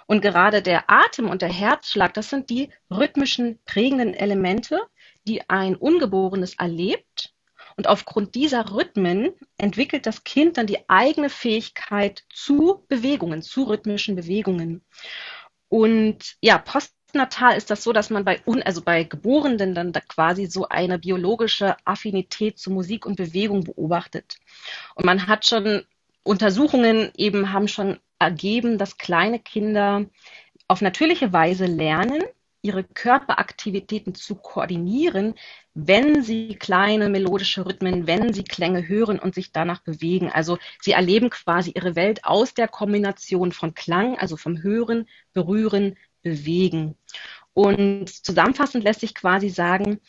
Und 0.10 0.22
gerade 0.22 0.64
der 0.64 0.90
Atem 0.90 1.30
und 1.30 1.44
der 1.44 1.54
Herzschlag, 1.54 2.16
das 2.16 2.32
sind 2.32 2.50
die 2.50 2.72
rhythmischen 2.90 3.60
prägenden 3.66 4.16
Elemente, 4.16 4.80
die 5.28 5.48
ein 5.48 5.76
Ungeborenes 5.76 6.56
erlebt 6.56 7.36
Und 7.78 7.86
aufgrund 7.86 8.34
dieser 8.34 8.72
Rhythmen 8.72 9.30
entwickelt 9.60 10.08
das 10.08 10.24
Kind 10.24 10.58
dann 10.58 10.66
die 10.66 10.90
eigene 10.90 11.30
Fähigkeit 11.30 12.24
zu 12.34 12.84
Bewegungen, 12.88 13.44
zu 13.44 13.66
rhythmischen 13.66 14.16
Bewegungen. 14.16 14.82
Und 15.68 16.38
ja, 16.42 16.58
postnatal 16.58 17.56
ist 17.56 17.70
das 17.70 17.84
so, 17.84 17.94
dass 17.94 18.10
man 18.10 18.26
bei, 18.26 18.42
un, 18.48 18.64
also 18.64 18.82
bei 18.82 19.04
Geborenen 19.04 19.76
dann 19.76 19.94
da 19.94 20.00
quasi 20.00 20.48
so 20.48 20.68
eine 20.70 20.98
biologische 20.98 21.78
Affinität 21.86 22.58
zu 22.58 22.72
Musik 22.72 23.06
und 23.06 23.16
Bewegung 23.16 23.64
beobachtet. 23.64 24.40
Und 24.96 25.06
man 25.06 25.28
hat 25.28 25.46
schon 25.46 25.84
Untersuchungen 26.24 27.12
eben 27.16 27.54
haben 27.54 27.68
schon 27.68 28.00
ergeben, 28.20 28.78
dass 28.78 28.98
kleine 28.98 29.40
Kinder 29.40 30.06
auf 30.68 30.82
natürliche 30.82 31.34
Weise 31.34 31.66
lernen, 31.66 32.24
ihre 32.62 32.84
Körperaktivitäten 32.84 34.16
zu 34.16 34.36
koordinieren, 34.36 35.34
wenn 35.74 36.22
sie 36.24 36.56
kleine 36.56 37.10
melodische 37.10 37.66
Rhythmen, 37.66 38.06
wenn 38.06 38.34
sie 38.34 38.44
Klänge 38.44 38.88
hören 38.88 39.18
und 39.18 39.34
sich 39.34 39.52
danach 39.54 39.82
bewegen. 39.82 40.30
Also 40.30 40.58
sie 40.82 40.92
erleben 40.92 41.30
quasi 41.30 41.72
ihre 41.72 41.96
Welt 41.96 42.26
aus 42.26 42.54
der 42.54 42.68
Kombination 42.68 43.54
von 43.54 43.74
Klang, 43.74 44.18
also 44.18 44.36
vom 44.36 44.62
Hören, 44.62 45.08
Berühren, 45.34 45.98
Bewegen. 46.22 46.96
Und 47.54 48.10
zusammenfassend 48.10 48.84
lässt 48.84 49.00
sich 49.00 49.16
quasi 49.16 49.50
sagen, 49.50 50.02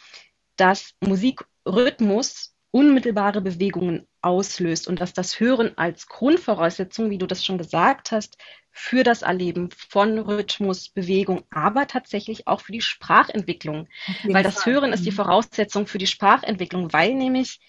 dass 0.57 0.95
Musikrhythmus 1.01 2.55
unmittelbare 2.73 3.41
Bewegungen 3.41 4.07
auslöst 4.23 4.89
und 4.89 5.01
dass 5.01 5.13
das 5.13 5.41
Hören 5.41 5.77
als 5.77 6.07
Grundvoraussetzung, 6.07 7.11
wie 7.11 7.19
du 7.19 7.27
das 7.27 7.45
schon 7.45 7.59
gesagt 7.59 8.13
hast, 8.13 8.37
für 8.73 9.03
das 9.03 9.23
Erleben 9.23 9.71
von 9.71 10.19
Rhythmus, 10.19 10.89
Bewegung, 10.89 11.45
aber 11.51 11.87
tatsächlich 11.87 12.47
auch 12.47 12.61
für 12.61 12.73
die 12.73 12.81
Sprachentwicklung. 12.81 13.89
Weil 14.25 14.45
das 14.45 14.63
Fall. 14.63 14.75
Hören 14.75 14.93
ist 14.93 15.05
die 15.05 15.11
mhm. 15.11 15.17
Voraussetzung 15.17 15.87
für 15.87 15.99
die 15.99 16.07
Sprachentwicklung, 16.07 16.93
weil 16.93 17.15
nämlich 17.15 17.61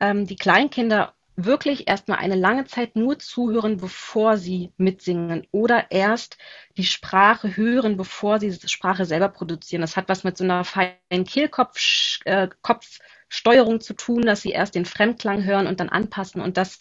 ähm, 0.00 0.26
die 0.26 0.36
Kleinkinder 0.36 1.14
wirklich 1.36 1.86
erstmal 1.86 2.18
eine 2.18 2.34
lange 2.34 2.64
Zeit 2.64 2.96
nur 2.96 3.20
zuhören, 3.20 3.76
bevor 3.76 4.36
sie 4.36 4.72
mitsingen 4.76 5.46
oder 5.52 5.92
erst 5.92 6.36
die 6.76 6.84
Sprache 6.84 7.56
hören, 7.56 7.96
bevor 7.96 8.40
sie 8.40 8.50
die 8.50 8.68
Sprache 8.68 9.04
selber 9.04 9.28
produzieren. 9.28 9.82
Das 9.82 9.96
hat 9.96 10.08
was 10.08 10.24
mit 10.24 10.36
so 10.36 10.42
einer 10.42 10.64
feinen 10.64 11.24
Kehlkopf, 11.24 11.78
äh, 12.24 12.48
Kopf, 12.60 12.98
Steuerung 13.28 13.80
zu 13.80 13.94
tun, 13.94 14.22
dass 14.22 14.42
sie 14.42 14.50
erst 14.50 14.74
den 14.74 14.84
Fremdklang 14.84 15.44
hören 15.44 15.66
und 15.66 15.80
dann 15.80 15.88
anpassen. 15.88 16.40
Und 16.40 16.56
das 16.56 16.80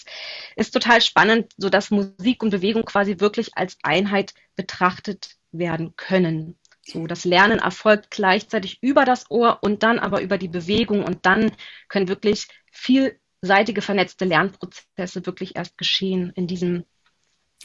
ist 0.56 0.72
total 0.72 1.02
spannend, 1.02 1.52
so 1.58 1.70
dass 1.70 1.92
Musik 1.92 2.42
und 2.42 2.52
Bewegung 2.52 2.84
quasi 2.86 3.20
wirklich 3.20 3.52
als 3.56 3.78
Einheit 3.84 4.34
betrachtet 4.56 5.36
werden 5.52 5.96
können. 5.96 6.58
So, 6.86 7.06
das 7.06 7.26
Lernen 7.26 7.60
erfolgt 7.60 8.12
gleichzeitig 8.12 8.78
über 8.82 9.04
das 9.04 9.30
Ohr 9.30 9.60
und 9.62 9.84
dann 9.84 10.00
aber 10.00 10.22
über 10.22 10.38
die 10.38 10.48
Bewegung 10.48 11.04
und 11.04 11.26
dann 11.26 11.52
können 11.90 12.08
wirklich 12.08 12.48
vielseitige 12.72 13.82
vernetzte 13.82 14.24
Lernprozesse 14.24 15.26
wirklich 15.26 15.58
erst 15.58 15.78
geschehen 15.78 16.32
in 16.36 16.48
diesem, 16.48 16.86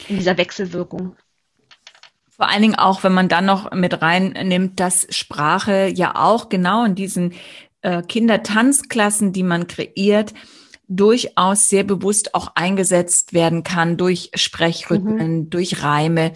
in 0.09 0.17
dieser 0.17 0.37
Wechselwirkung. 0.37 1.15
Vor 2.35 2.49
allen 2.49 2.63
Dingen 2.63 2.75
auch, 2.75 3.03
wenn 3.03 3.13
man 3.13 3.29
dann 3.29 3.45
noch 3.45 3.71
mit 3.71 4.01
reinnimmt, 4.01 4.79
dass 4.79 5.07
Sprache 5.09 5.87
ja 5.87 6.15
auch 6.15 6.49
genau 6.49 6.83
in 6.83 6.95
diesen 6.95 7.33
äh, 7.83 8.01
Kindertanzklassen, 8.01 9.33
die 9.33 9.43
man 9.43 9.67
kreiert, 9.67 10.33
durchaus 10.87 11.69
sehr 11.69 11.83
bewusst 11.83 12.35
auch 12.35 12.51
eingesetzt 12.55 13.33
werden 13.33 13.63
kann 13.63 13.97
durch 13.97 14.31
Sprechrhythmen, 14.35 15.37
mhm. 15.37 15.49
durch 15.49 15.83
Reime 15.83 16.33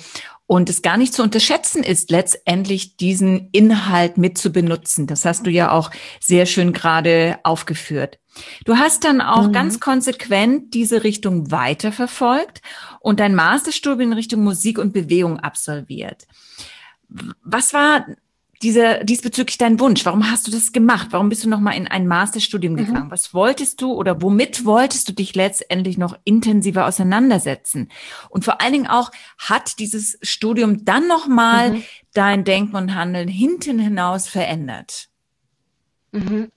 und 0.48 0.70
es 0.70 0.82
gar 0.82 0.96
nicht 0.96 1.14
zu 1.14 1.22
unterschätzen 1.24 1.84
ist, 1.84 2.10
letztendlich 2.10 2.96
diesen 2.96 3.50
Inhalt 3.52 4.18
mit 4.18 4.38
zu 4.38 4.52
benutzen. 4.52 5.06
Das 5.06 5.26
hast 5.26 5.46
du 5.46 5.52
ja 5.52 5.72
auch 5.72 5.92
sehr 6.22 6.46
schön 6.46 6.72
gerade 6.72 7.38
aufgeführt. 7.44 8.20
Du 8.64 8.78
hast 8.78 9.04
dann 9.04 9.20
auch 9.20 9.48
mhm. 9.48 9.52
ganz 9.52 9.80
konsequent 9.80 10.74
diese 10.74 11.04
Richtung 11.04 11.52
weiterverfolgt 11.52 12.62
und 13.02 13.20
dein 13.20 13.36
Masterstudium 13.36 14.12
in 14.12 14.14
Richtung 14.14 14.44
Musik 14.44 14.80
und 14.80 14.94
Bewegung 14.94 15.40
absolviert. 15.40 16.28
Was 17.44 17.74
war 17.74 18.06
dieser, 18.62 19.04
diesbezüglich 19.04 19.58
dein 19.58 19.80
Wunsch? 19.80 20.06
Warum 20.06 20.30
hast 20.30 20.48
du 20.48 20.52
das 20.52 20.72
gemacht? 20.72 21.10
Warum 21.12 21.30
bist 21.30 21.44
du 21.44 21.50
nochmal 21.50 21.76
in 21.76 21.88
ein 21.88 22.08
Masterstudium 22.08 22.74
mhm. 22.74 22.78
gegangen? 22.78 23.12
Was 23.12 23.34
wolltest 23.34 23.82
du 23.82 23.94
oder 23.94 24.22
womit 24.22 24.66
wolltest 24.66 25.08
du 25.10 25.14
dich 25.14 25.36
letztendlich 25.36 25.98
noch 25.98 26.18
intensiver 26.24 26.88
auseinandersetzen? 26.88 27.90
Und 28.30 28.46
vor 28.46 28.62
allen 28.62 28.74
Dingen 28.74 28.88
auch, 28.88 29.12
hat 29.38 29.80
dieses 29.80 30.18
Studium 30.22 30.86
dann 30.86 31.08
nochmal 31.08 31.72
mhm. 31.72 31.84
dein 32.14 32.44
Denken 32.44 32.76
und 32.76 32.96
Handeln 32.96 33.28
hinten 33.28 33.80
hinaus 33.80 34.28
verändert? 34.28 35.10
Mhm. 36.12 36.50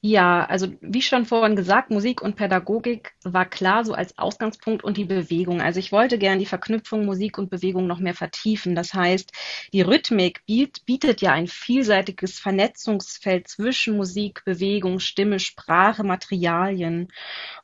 Ja, 0.00 0.44
also 0.44 0.68
wie 0.80 1.02
schon 1.02 1.26
vorhin 1.26 1.56
gesagt, 1.56 1.90
Musik 1.90 2.22
und 2.22 2.36
Pädagogik 2.36 3.14
war 3.24 3.44
klar 3.46 3.84
so 3.84 3.94
als 3.94 4.16
Ausgangspunkt 4.16 4.84
und 4.84 4.96
die 4.96 5.04
Bewegung. 5.04 5.60
Also 5.60 5.80
ich 5.80 5.90
wollte 5.90 6.18
gern 6.18 6.38
die 6.38 6.46
Verknüpfung 6.46 7.04
Musik 7.04 7.36
und 7.36 7.50
Bewegung 7.50 7.88
noch 7.88 7.98
mehr 7.98 8.14
vertiefen. 8.14 8.76
Das 8.76 8.94
heißt, 8.94 9.32
die 9.72 9.80
Rhythmik 9.80 10.44
bietet 10.46 11.20
ja 11.20 11.32
ein 11.32 11.48
vielseitiges 11.48 12.38
Vernetzungsfeld 12.38 13.48
zwischen 13.48 13.96
Musik, 13.96 14.44
Bewegung, 14.44 15.00
Stimme, 15.00 15.40
Sprache, 15.40 16.04
Materialien. 16.04 17.08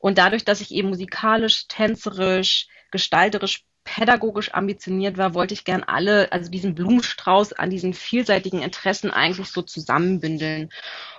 Und 0.00 0.18
dadurch, 0.18 0.44
dass 0.44 0.60
ich 0.60 0.72
eben 0.72 0.88
musikalisch, 0.88 1.68
tänzerisch, 1.68 2.66
gestalterisch 2.90 3.64
pädagogisch 3.84 4.52
ambitioniert 4.54 5.18
war, 5.18 5.34
wollte 5.34 5.54
ich 5.54 5.64
gern 5.64 5.84
alle, 5.84 6.32
also 6.32 6.50
diesen 6.50 6.74
Blumenstrauß 6.74 7.52
an 7.52 7.70
diesen 7.70 7.94
vielseitigen 7.94 8.62
Interessen 8.62 9.10
eigentlich 9.10 9.48
so 9.48 9.62
zusammenbündeln. 9.62 10.70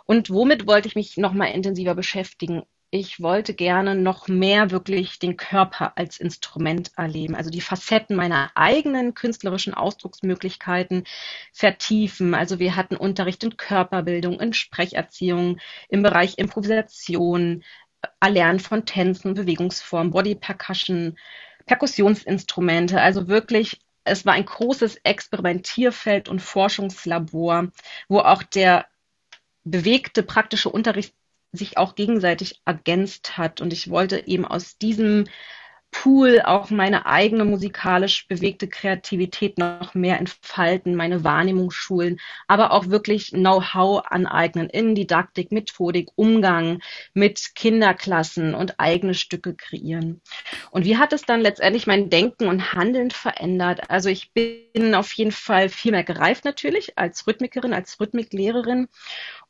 Und 0.05 0.29
womit 0.29 0.67
wollte 0.67 0.87
ich 0.87 0.95
mich 0.95 1.17
noch 1.17 1.33
mal 1.33 1.45
intensiver 1.45 1.95
beschäftigen? 1.95 2.63
Ich 2.91 3.19
wollte 3.19 3.53
gerne 3.53 3.95
noch 3.95 4.27
mehr 4.27 4.71
wirklich 4.71 5.19
den 5.19 5.35
Körper 5.35 5.97
als 5.97 6.17
Instrument 6.17 6.91
erleben, 6.95 7.35
also 7.35 7.49
die 7.49 7.59
Facetten 7.59 8.15
meiner 8.15 8.51
eigenen 8.55 9.13
künstlerischen 9.13 9.73
Ausdrucksmöglichkeiten 9.73 11.03
vertiefen. 11.51 12.33
Also 12.33 12.57
wir 12.59 12.75
hatten 12.75 12.95
Unterricht 12.95 13.43
in 13.43 13.57
Körperbildung, 13.57 14.39
in 14.39 14.53
Sprecherziehung, 14.53 15.57
im 15.89 16.03
Bereich 16.03 16.37
Improvisation, 16.37 17.63
Erlernen 18.21 18.59
von 18.59 18.85
Tänzen, 18.85 19.33
Bewegungsformen, 19.33 20.11
Body 20.11 20.35
Percussion, 20.35 21.17
Perkussionsinstrumente, 21.65 23.01
also 23.01 23.27
wirklich 23.27 23.79
es 24.05 24.25
war 24.25 24.33
ein 24.33 24.45
großes 24.45 24.97
Experimentierfeld 25.03 26.29
und 26.29 26.39
Forschungslabor, 26.39 27.71
wo 28.07 28.19
auch 28.19 28.43
der 28.43 28.85
bewegte 29.63 30.23
praktische 30.23 30.69
Unterricht 30.69 31.15
sich 31.51 31.77
auch 31.77 31.95
gegenseitig 31.95 32.61
ergänzt 32.65 33.37
hat. 33.37 33.61
Und 33.61 33.73
ich 33.73 33.89
wollte 33.89 34.27
eben 34.27 34.45
aus 34.45 34.77
diesem 34.77 35.25
Pool 35.91 36.41
auch 36.41 36.69
meine 36.69 37.05
eigene 37.05 37.45
musikalisch 37.45 38.27
bewegte 38.27 38.67
Kreativität 38.67 39.57
noch 39.57 39.95
mehr 39.95 40.19
entfalten, 40.19 40.95
meine 40.95 41.23
Wahrnehmung 41.23 41.71
schulen, 41.71 42.19
aber 42.47 42.71
auch 42.71 42.89
wirklich 42.89 43.31
Know-how 43.31 44.03
aneignen 44.05 44.69
in 44.69 44.93
Didaktik, 44.93 45.51
Methodik, 45.51 46.09
Umgang 46.15 46.79
mit 47.13 47.55
Kinderklassen 47.55 48.53
und 48.53 48.79
eigene 48.79 49.13
Stücke 49.13 49.55
kreieren. 49.55 50.21
Und 50.69 50.85
wie 50.85 50.97
hat 50.97 51.11
es 51.11 51.23
dann 51.23 51.41
letztendlich 51.41 51.87
mein 51.87 52.09
Denken 52.09 52.47
und 52.47 52.73
Handeln 52.73 53.09
verändert? 53.09 53.89
Also 53.89 54.09
ich 54.09 54.31
bin 54.31 54.93
auf 54.93 55.11
jeden 55.13 55.31
Fall 55.31 55.69
viel 55.69 55.91
mehr 55.91 56.03
gereift 56.03 56.45
natürlich 56.45 56.97
als 56.97 57.25
Rhythmikerin, 57.25 57.73
als 57.73 57.99
Rhythmiklehrerin 57.99 58.89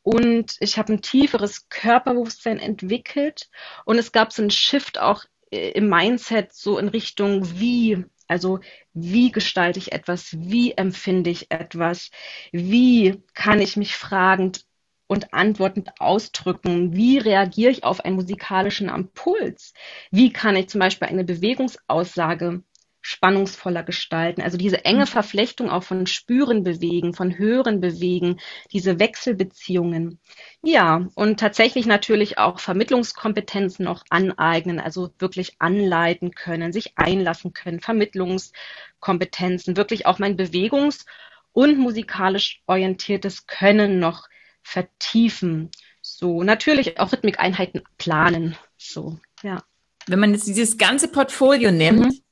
und 0.06 0.56
ich 0.60 0.78
habe 0.78 0.92
ein 0.92 1.02
tieferes 1.02 1.68
Körperbewusstsein 1.68 2.60
entwickelt 2.60 3.50
und 3.84 3.98
es 3.98 4.12
gab 4.12 4.32
so 4.32 4.40
einen 4.40 4.52
Shift 4.52 5.00
auch 5.00 5.24
im 5.50 5.88
Mindset 5.88 6.52
so 6.52 6.78
in 6.78 6.88
Richtung 6.88 7.58
wie, 7.58 8.04
also 8.28 8.60
wie 8.92 9.30
gestalte 9.30 9.78
ich 9.78 9.92
etwas, 9.92 10.36
wie 10.38 10.72
empfinde 10.72 11.30
ich 11.30 11.50
etwas, 11.50 12.10
wie 12.52 13.22
kann 13.34 13.60
ich 13.60 13.76
mich 13.76 13.96
fragend 13.96 14.64
und 15.06 15.32
antwortend 15.32 15.90
ausdrücken, 16.00 16.96
wie 16.96 17.18
reagiere 17.18 17.70
ich 17.70 17.84
auf 17.84 18.00
einen 18.04 18.16
musikalischen 18.16 18.88
Impuls, 18.88 19.72
wie 20.10 20.32
kann 20.32 20.56
ich 20.56 20.68
zum 20.68 20.80
Beispiel 20.80 21.08
eine 21.08 21.24
Bewegungsaussage 21.24 22.62
spannungsvoller 23.06 23.84
gestalten. 23.84 24.42
Also 24.42 24.58
diese 24.58 24.84
enge 24.84 25.04
mhm. 25.04 25.06
Verflechtung 25.06 25.70
auch 25.70 25.84
von 25.84 26.08
Spüren 26.08 26.64
bewegen, 26.64 27.14
von 27.14 27.38
Hören 27.38 27.80
bewegen, 27.80 28.40
diese 28.72 28.98
Wechselbeziehungen. 28.98 30.18
Ja, 30.62 31.06
und 31.14 31.38
tatsächlich 31.38 31.86
natürlich 31.86 32.38
auch 32.38 32.58
Vermittlungskompetenzen 32.58 33.84
noch 33.84 34.02
aneignen, 34.10 34.80
also 34.80 35.10
wirklich 35.20 35.54
anleiten 35.60 36.32
können, 36.32 36.72
sich 36.72 36.98
einlassen 36.98 37.52
können, 37.52 37.78
Vermittlungskompetenzen, 37.78 39.76
wirklich 39.76 40.06
auch 40.06 40.18
mein 40.18 40.36
Bewegungs- 40.36 41.06
und 41.52 41.78
musikalisch 41.78 42.60
orientiertes 42.66 43.46
Können 43.46 44.00
noch 44.00 44.26
vertiefen. 44.64 45.70
So, 46.02 46.42
natürlich 46.42 46.98
auch 46.98 47.12
Rhythmikeinheiten 47.12 47.84
planen. 47.98 48.56
So, 48.76 49.20
ja. 49.44 49.62
Wenn 50.08 50.18
man 50.20 50.32
jetzt 50.32 50.48
dieses 50.48 50.76
ganze 50.76 51.06
Portfolio 51.08 51.70
nimmt, 51.70 52.06
mhm 52.06 52.25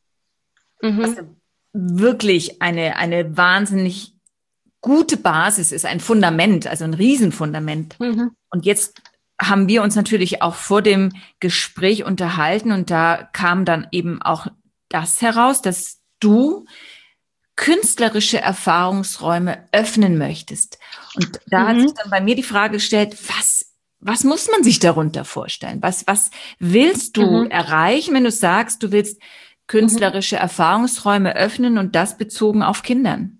mhm. 0.82 1.02
was 1.02 1.16
wirklich 1.72 2.62
eine, 2.62 2.96
eine 2.96 3.36
wahnsinnig 3.36 4.14
gute 4.80 5.16
Basis 5.16 5.72
ist, 5.72 5.86
ein 5.86 6.00
Fundament, 6.00 6.66
also 6.66 6.84
ein 6.84 6.94
Riesenfundament. 6.94 7.98
Mhm. 7.98 8.32
Und 8.50 8.66
jetzt 8.66 9.00
haben 9.40 9.66
wir 9.66 9.82
uns 9.82 9.96
natürlich 9.96 10.42
auch 10.42 10.54
vor 10.54 10.82
dem 10.82 11.12
Gespräch 11.40 12.04
unterhalten 12.04 12.70
und 12.70 12.90
da 12.90 13.28
kam 13.32 13.64
dann 13.64 13.88
eben 13.90 14.22
auch 14.22 14.46
das 14.88 15.22
heraus, 15.22 15.62
dass 15.62 16.00
du 16.20 16.66
künstlerische 17.56 18.40
Erfahrungsräume 18.40 19.66
öffnen 19.72 20.18
möchtest. 20.18 20.78
Und 21.16 21.40
da 21.46 21.60
mhm. 21.60 21.68
hat 21.68 21.80
sich 21.80 21.94
dann 21.94 22.10
bei 22.10 22.20
mir 22.20 22.36
die 22.36 22.42
Frage 22.42 22.74
gestellt, 22.74 23.16
was 23.28 23.74
was 24.06 24.22
muss 24.22 24.50
man 24.50 24.62
sich 24.62 24.80
darunter 24.80 25.24
vorstellen? 25.24 25.78
Was, 25.80 26.06
was 26.06 26.30
willst 26.58 27.16
du 27.16 27.44
mhm. 27.44 27.50
erreichen, 27.50 28.14
wenn 28.14 28.24
du 28.24 28.30
sagst, 28.30 28.82
du 28.82 28.92
willst 28.92 29.18
künstlerische 29.66 30.36
Erfahrungsräume 30.36 31.36
öffnen 31.36 31.78
und 31.78 31.94
das 31.94 32.18
bezogen 32.18 32.62
auf 32.62 32.82
Kindern? 32.82 33.38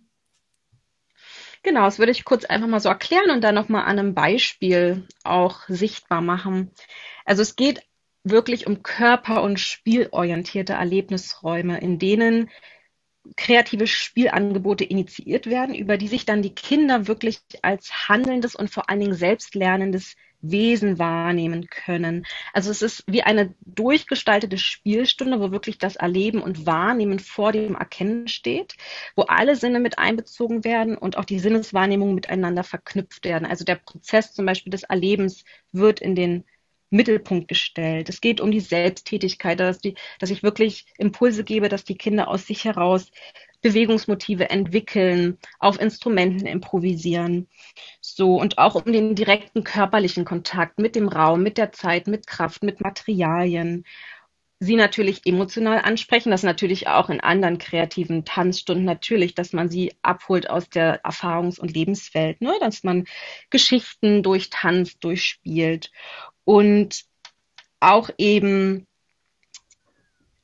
Genau, 1.63 1.85
das 1.85 1.99
würde 1.99 2.13
ich 2.13 2.25
kurz 2.25 2.45
einfach 2.45 2.69
mal 2.69 2.81
so 2.81 2.91
erklären 2.91 3.31
und 3.31 3.43
dann 3.43 3.55
nochmal 3.55 3.85
an 3.85 3.99
einem 3.99 4.15
Beispiel 4.15 5.07
auch 5.25 5.63
sichtbar 5.69 6.21
machen. 6.21 6.71
Also 7.25 7.41
es 7.41 7.57
geht 7.57 7.83
wirklich 8.23 8.67
um 8.67 8.83
körper- 8.83 9.43
und 9.43 9.59
spielorientierte 9.59 10.75
Erlebnisräume, 10.75 11.79
in 11.81 11.99
denen 11.99 12.51
kreative 13.37 13.87
Spielangebote 13.87 14.85
initiiert 14.85 15.47
werden, 15.47 15.75
über 15.75 15.97
die 15.97 16.09
sich 16.09 16.27
dann 16.27 16.43
die 16.43 16.55
Kinder 16.55 17.07
wirklich 17.07 17.41
als 17.63 18.09
handelndes 18.09 18.55
und 18.55 18.71
vor 18.71 18.91
allen 18.91 19.01
Dingen 19.01 19.15
selbstlernendes 19.15 20.17
Wesen 20.50 20.98
wahrnehmen 20.98 21.68
können. 21.68 22.26
Also 22.52 22.70
es 22.70 22.83
ist 22.83 23.04
wie 23.07 23.22
eine 23.22 23.54
durchgestaltete 23.64 24.59
Spielstunde, 24.59 25.40
wo 25.40 25.50
wirklich 25.50 25.78
das 25.78 25.96
Erleben 25.96 26.42
und 26.42 26.66
Wahrnehmen 26.66 27.18
vor 27.18 27.52
dem 27.52 27.74
Erkennen 27.74 28.28
steht, 28.28 28.74
wo 29.16 29.22
alle 29.22 29.57
Sinne 29.57 29.80
mit 29.80 29.98
einbezogen 29.98 30.64
werden 30.64 30.96
und 30.96 31.16
auch 31.16 31.24
die 31.24 31.38
Sinneswahrnehmung 31.38 32.14
miteinander 32.14 32.64
verknüpft 32.64 33.24
werden. 33.24 33.46
Also 33.46 33.64
der 33.64 33.76
Prozess 33.76 34.33
zum 34.33 34.46
Beispiel 34.46 34.70
des 34.70 34.83
Erlebens 34.85 35.44
wird 35.72 36.00
in 36.00 36.14
den 36.14 36.44
Mittelpunkt 36.90 37.48
gestellt. 37.48 38.09
Es 38.09 38.20
geht 38.20 38.40
um 38.40 38.50
die 38.50 38.61
Selbsttätigkeit, 38.61 39.59
dass, 39.59 39.78
die, 39.78 39.96
dass 40.20 40.30
ich 40.30 40.42
wirklich 40.42 40.87
Impulse 40.96 41.42
gebe, 41.42 41.68
dass 41.68 41.85
die 41.85 41.96
Kinder 41.96 42.28
aus 42.28 42.46
sich 42.46 42.64
heraus 42.64 43.11
Bewegungsmotive 43.64 44.50
entwickeln, 44.50 45.38
auf 45.59 45.81
Instrumenten 45.81 46.46
improvisieren. 46.46 47.48
So, 48.03 48.38
und 48.38 48.59
auch 48.59 48.74
um 48.74 48.92
den 48.92 49.14
direkten 49.14 49.64
körperlichen 49.64 50.27
Kontakt 50.27 50.79
mit 50.79 50.94
dem 50.94 51.09
Raum, 51.09 51.42
mit 51.42 51.57
der 51.57 51.72
Zeit, 51.72 52.07
mit 52.07 52.27
Kraft, 52.27 52.62
mit 52.62 52.83
Materialien. 52.83 53.87
Sie 54.61 54.77
natürlich 54.77 55.22
emotional 55.24 55.79
ansprechen, 55.79 56.31
das 56.31 56.42
natürlich 56.42 56.88
auch 56.88 57.09
in 57.09 57.20
anderen 57.20 57.57
kreativen 57.57 58.27
Tanzstunden 58.27 58.85
natürlich, 58.85 59.35
dass 59.35 59.55
man 59.55 59.70
sie 59.70 59.94
abholt 60.03 60.50
aus 60.50 60.68
der 60.68 61.03
Erfahrungs- 61.03 61.59
und 61.59 61.74
Lebenswelt, 61.74 62.42
ne? 62.42 62.53
dass 62.61 62.85
man 62.85 63.07
Geschichten 63.48 64.22
durch 64.22 64.50
Tanz 64.50 64.98
durchspielt 64.98 65.90
und 66.44 67.05
auch 67.81 68.11
eben 68.18 68.87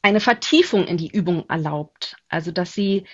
eine 0.02 0.20
Vertiefung 0.20 0.86
in 0.86 0.96
die 0.96 1.10
Übung 1.10 1.48
erlaubt. 1.48 2.16
Also, 2.28 2.50
dass 2.52 2.72
sie, 2.72 3.04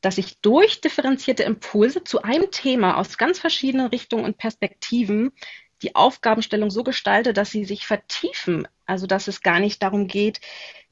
dass 0.00 0.18
ich 0.18 0.40
durch 0.40 0.80
differenzierte 0.80 1.44
Impulse 1.44 2.04
zu 2.04 2.22
einem 2.22 2.50
Thema 2.50 2.96
aus 2.96 3.18
ganz 3.18 3.38
verschiedenen 3.38 3.86
Richtungen 3.86 4.24
und 4.24 4.38
Perspektiven 4.38 5.32
die 5.82 5.94
Aufgabenstellung 5.94 6.70
so 6.70 6.82
gestalte, 6.82 7.32
dass 7.32 7.50
sie 7.50 7.64
sich 7.64 7.86
vertiefen. 7.86 8.66
Also, 8.86 9.06
dass 9.06 9.28
es 9.28 9.42
gar 9.42 9.60
nicht 9.60 9.82
darum 9.82 10.08
geht, 10.08 10.40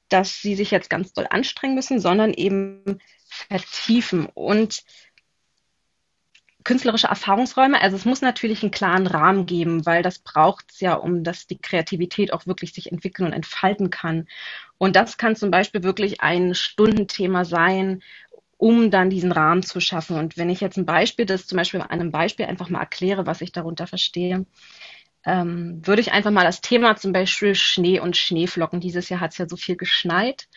dass 0.09 0.41
sie 0.41 0.55
sich 0.55 0.71
jetzt 0.71 0.91
ganz 0.91 1.13
doll 1.13 1.27
anstrengen 1.31 1.75
müssen, 1.75 2.01
sondern 2.01 2.35
eben 2.35 2.99
vertiefen. 3.29 4.27
Und 4.27 4.83
künstlerische 6.65 7.09
Erfahrungsräume. 7.09 7.81
Also 7.81 7.97
es 7.97 8.05
muss 8.05 8.21
natürlich 8.23 8.63
einen 8.63 8.71
klaren 8.71 9.07
Rahmen 9.07 9.47
geben, 9.47 9.87
weil 9.87 10.03
das 10.03 10.19
braucht 10.19 10.71
es 10.71 10.81
ja, 10.81 10.95
um 10.95 11.25
dass 11.25 11.47
die 11.47 11.59
Kreativität 11.59 12.33
auch 12.33 12.47
wirklich 12.47 12.73
sich 12.73 12.93
entwickeln 12.93 13.27
und 13.27 13.33
entfalten 13.33 13.91
kann. 13.91 14.27
Und 14.79 14.97
das 14.97 15.17
kann 15.17 15.37
zum 15.37 15.51
Beispiel 15.51 15.83
wirklich 15.83 16.21
ein 16.21 16.55
Stundenthema 16.55 17.45
sein, 17.45 18.03
um 18.57 18.91
dann 18.91 19.11
diesen 19.11 19.33
Rahmen 19.33 19.63
zu 19.63 19.81
schaffen. 19.81 20.17
Und 20.17 20.37
wenn 20.37 20.51
ich 20.51 20.61
jetzt 20.61 20.77
ein 20.77 20.87
Beispiel, 20.87 21.27
das 21.27 21.47
zum 21.47 21.57
Beispiel 21.57 21.81
an 21.81 21.91
einem 21.91 22.13
Beispiel 22.13 22.47
einfach 22.47 22.69
mal 22.69 22.81
erkläre, 22.81 23.27
was 23.27 23.41
ich 23.41 23.53
darunter 23.53 23.87
verstehe, 23.87 24.47
ähm, 25.25 25.81
würde 25.87 26.01
ich 26.01 26.13
einfach 26.13 26.31
mal 26.31 26.45
das 26.45 26.61
Thema 26.61 26.97
zum 26.97 27.13
Beispiel 27.13 27.55
Schnee 27.55 28.01
und 28.01 28.17
Schneeflocken. 28.17 28.81
Dieses 28.81 29.09
Jahr 29.09 29.21
hat 29.21 29.33
es 29.33 29.39
ja 29.39 29.49
so 29.49 29.57
viel 29.57 29.77
geschneit. 29.77 30.49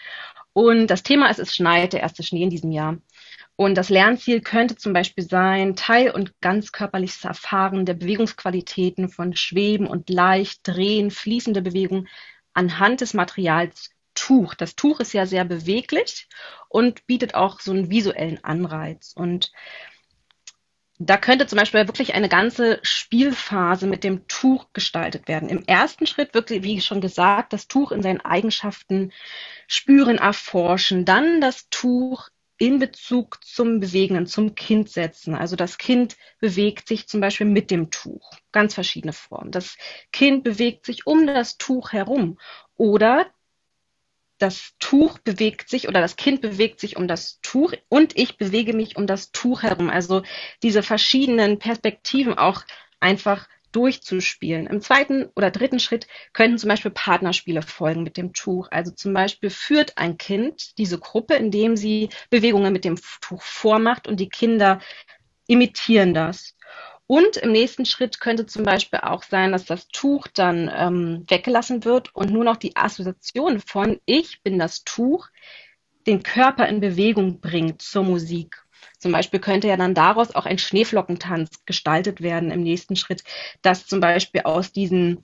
Und 0.53 0.87
das 0.87 1.03
Thema 1.03 1.29
ist, 1.29 1.39
es 1.39 1.55
schneit, 1.55 1.93
der 1.93 2.01
erste 2.01 2.23
Schnee 2.23 2.43
in 2.43 2.49
diesem 2.49 2.71
Jahr. 2.71 2.97
Und 3.57 3.75
das 3.75 3.89
Lernziel 3.89 4.41
könnte 4.41 4.75
zum 4.75 4.91
Beispiel 4.91 5.23
sein, 5.23 5.75
teil- 5.75 6.11
und 6.11 6.39
ganzkörperliches 6.41 7.23
Erfahren 7.23 7.85
der 7.85 7.93
Bewegungsqualitäten 7.93 9.07
von 9.07 9.35
Schweben 9.35 9.87
und 9.87 10.09
leicht 10.09 10.67
drehen, 10.67 11.09
fließende 11.09 11.61
Bewegung 11.61 12.07
anhand 12.53 13.01
des 13.01 13.13
Materials 13.13 13.91
Tuch. 14.13 14.55
Das 14.55 14.75
Tuch 14.75 14.99
ist 14.99 15.13
ja 15.13 15.25
sehr 15.25 15.45
beweglich 15.45 16.27
und 16.69 17.05
bietet 17.07 17.35
auch 17.35 17.59
so 17.59 17.71
einen 17.71 17.89
visuellen 17.89 18.43
Anreiz. 18.43 19.13
Und 19.15 19.51
da 20.97 21.17
könnte 21.17 21.47
zum 21.47 21.59
Beispiel 21.59 21.87
wirklich 21.87 22.13
eine 22.13 22.29
ganze 22.29 22.79
Spielphase 22.81 23.87
mit 23.87 24.03
dem 24.03 24.27
Tuch 24.27 24.67
gestaltet 24.71 25.27
werden. 25.27 25.49
Im 25.49 25.63
ersten 25.65 26.07
Schritt 26.07 26.33
wirklich, 26.33 26.63
wie 26.63 26.79
schon 26.79 27.01
gesagt, 27.01 27.51
das 27.51 27.67
Tuch 27.67 27.91
in 27.91 28.01
seinen 28.01 28.21
Eigenschaften 28.21 29.11
spüren, 29.67 30.17
erforschen, 30.17 31.03
dann 31.03 31.41
das 31.41 31.69
Tuch 31.69 32.29
in 32.57 32.79
Bezug 32.79 33.43
zum 33.43 33.79
Bewegenden, 33.79 34.27
zum 34.27 34.55
Kind 34.55 34.89
setzen. 34.89 35.35
Also 35.35 35.55
das 35.55 35.77
Kind 35.77 36.15
bewegt 36.39 36.87
sich 36.87 37.07
zum 37.07 37.19
Beispiel 37.19 37.47
mit 37.47 37.69
dem 37.71 37.91
Tuch. 37.91 38.31
Ganz 38.51 38.73
verschiedene 38.73 39.13
Formen. 39.13 39.51
Das 39.51 39.77
Kind 40.11 40.43
bewegt 40.43 40.85
sich 40.85 41.05
um 41.05 41.27
das 41.27 41.57
Tuch 41.57 41.91
herum. 41.91 42.37
Oder 42.77 43.27
das 44.37 44.73
Tuch 44.79 45.17
bewegt 45.19 45.69
sich 45.69 45.87
oder 45.87 46.01
das 46.01 46.17
Kind 46.17 46.41
bewegt 46.41 46.79
sich 46.79 46.97
um 46.97 47.07
das 47.07 47.39
Tuch 47.41 47.73
und 47.87 48.17
ich 48.17 48.37
bewege 48.37 48.73
mich 48.73 48.97
um 48.97 49.07
das 49.07 49.31
Tuch 49.31 49.63
herum. 49.63 49.89
Also 49.89 50.23
diese 50.61 50.83
verschiedenen 50.83 51.57
Perspektiven 51.57 52.37
auch 52.37 52.63
einfach 52.99 53.47
durchzuspielen. 53.75 54.67
Im 54.67 54.81
zweiten 54.81 55.29
oder 55.35 55.51
dritten 55.51 55.79
Schritt 55.79 56.07
könnten 56.33 56.57
zum 56.57 56.69
Beispiel 56.69 56.91
Partnerspiele 56.91 57.61
folgen 57.61 58.03
mit 58.03 58.17
dem 58.17 58.33
Tuch. 58.33 58.69
Also 58.71 58.91
zum 58.91 59.13
Beispiel 59.13 59.49
führt 59.49 59.97
ein 59.97 60.17
Kind 60.17 60.77
diese 60.77 60.97
Gruppe, 60.97 61.35
indem 61.35 61.75
sie 61.75 62.09
Bewegungen 62.29 62.71
mit 62.71 62.85
dem 62.85 62.97
Tuch 63.21 63.41
vormacht 63.41 64.07
und 64.07 64.19
die 64.19 64.29
Kinder 64.29 64.79
imitieren 65.47 66.13
das. 66.13 66.55
Und 67.07 67.38
im 67.38 67.51
nächsten 67.51 67.85
Schritt 67.85 68.19
könnte 68.19 68.47
zum 68.47 68.63
Beispiel 68.63 68.99
auch 69.03 69.23
sein, 69.23 69.51
dass 69.51 69.65
das 69.65 69.88
Tuch 69.89 70.27
dann 70.33 70.71
ähm, 70.73 71.25
weggelassen 71.27 71.85
wird 71.85 72.15
und 72.15 72.31
nur 72.31 72.43
noch 72.43 72.57
die 72.57 72.75
Assoziation 72.75 73.59
von 73.59 73.99
ich 74.05 74.41
bin 74.41 74.57
das 74.57 74.83
Tuch 74.83 75.29
den 76.07 76.23
Körper 76.23 76.67
in 76.67 76.79
Bewegung 76.79 77.41
bringt 77.41 77.81
zur 77.81 78.03
Musik. 78.03 78.64
Zum 78.97 79.11
Beispiel 79.11 79.39
könnte 79.39 79.67
ja 79.67 79.77
dann 79.77 79.93
daraus 79.93 80.33
auch 80.35 80.45
ein 80.45 80.57
Schneeflockentanz 80.57 81.65
gestaltet 81.65 82.21
werden 82.21 82.51
im 82.51 82.63
nächsten 82.63 82.95
Schritt, 82.95 83.23
dass 83.61 83.87
zum 83.87 83.99
Beispiel 83.99 84.41
aus 84.41 84.71
diesen 84.71 85.23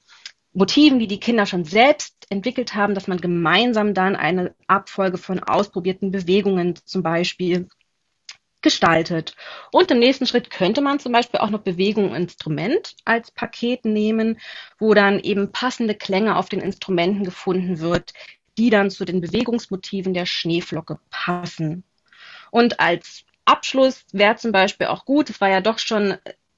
Motiven, 0.54 1.00
die 1.00 1.08
die 1.08 1.19
Kinder 1.19 1.45
schon 1.45 1.63
selbst 1.63 2.28
entwickelt 2.30 2.76
haben, 2.76 2.93
dass 2.93 3.08
man 3.08 3.21
gemeinsam 3.21 3.93
dann 3.93 4.15
eine 4.15 4.54
Abfolge 4.67 5.17
von 5.17 5.39
ausprobierten 5.39 6.12
Bewegungen 6.12 6.76
zum 6.86 7.04
Beispiel 7.04 7.69
gestaltet. 8.62 9.36
Und 9.71 9.91
im 9.91 10.00
nächsten 10.00 10.28
Schritt 10.28 10.50
könnte 10.50 10.82
man 10.82 11.00
zum 11.00 11.12
Beispiel 11.12 11.39
auch 11.39 11.50
noch 11.50 11.62
Bewegung 11.62 12.12
und 12.12 12.15
Instrument 12.15 12.95
als 13.06 13.32
Paket 13.32 13.86
nehmen, 13.86 14.39
wo 14.78 14.93
dann 14.93 15.19
eben 15.19 15.52
passende 15.52 15.95
Klänge 15.95 16.36
auf 16.36 16.50
den 16.50 16.60
Instrumenten 16.62 17.24
gefunden 17.24 17.80
wird, 17.80 18.13
die 18.58 18.69
dann 18.69 18.91
zu 18.91 19.06
den 19.06 19.21
Bewegungsmotiven 19.21 20.13
der 20.13 20.26
Schneeflocke 20.26 21.00
passen. 21.10 21.84
Und 22.52 22.80
als 22.80 23.24
Abschluss 23.46 24.06
wäre 24.12 24.36
zum 24.36 24.52
Beispiel 24.52 24.88
auch 24.88 25.06
gut, 25.06 25.30
es 25.30 25.42
war 25.42 25.50
ja 25.50 25.62
doch 25.62 25.80
schon 25.80 26.18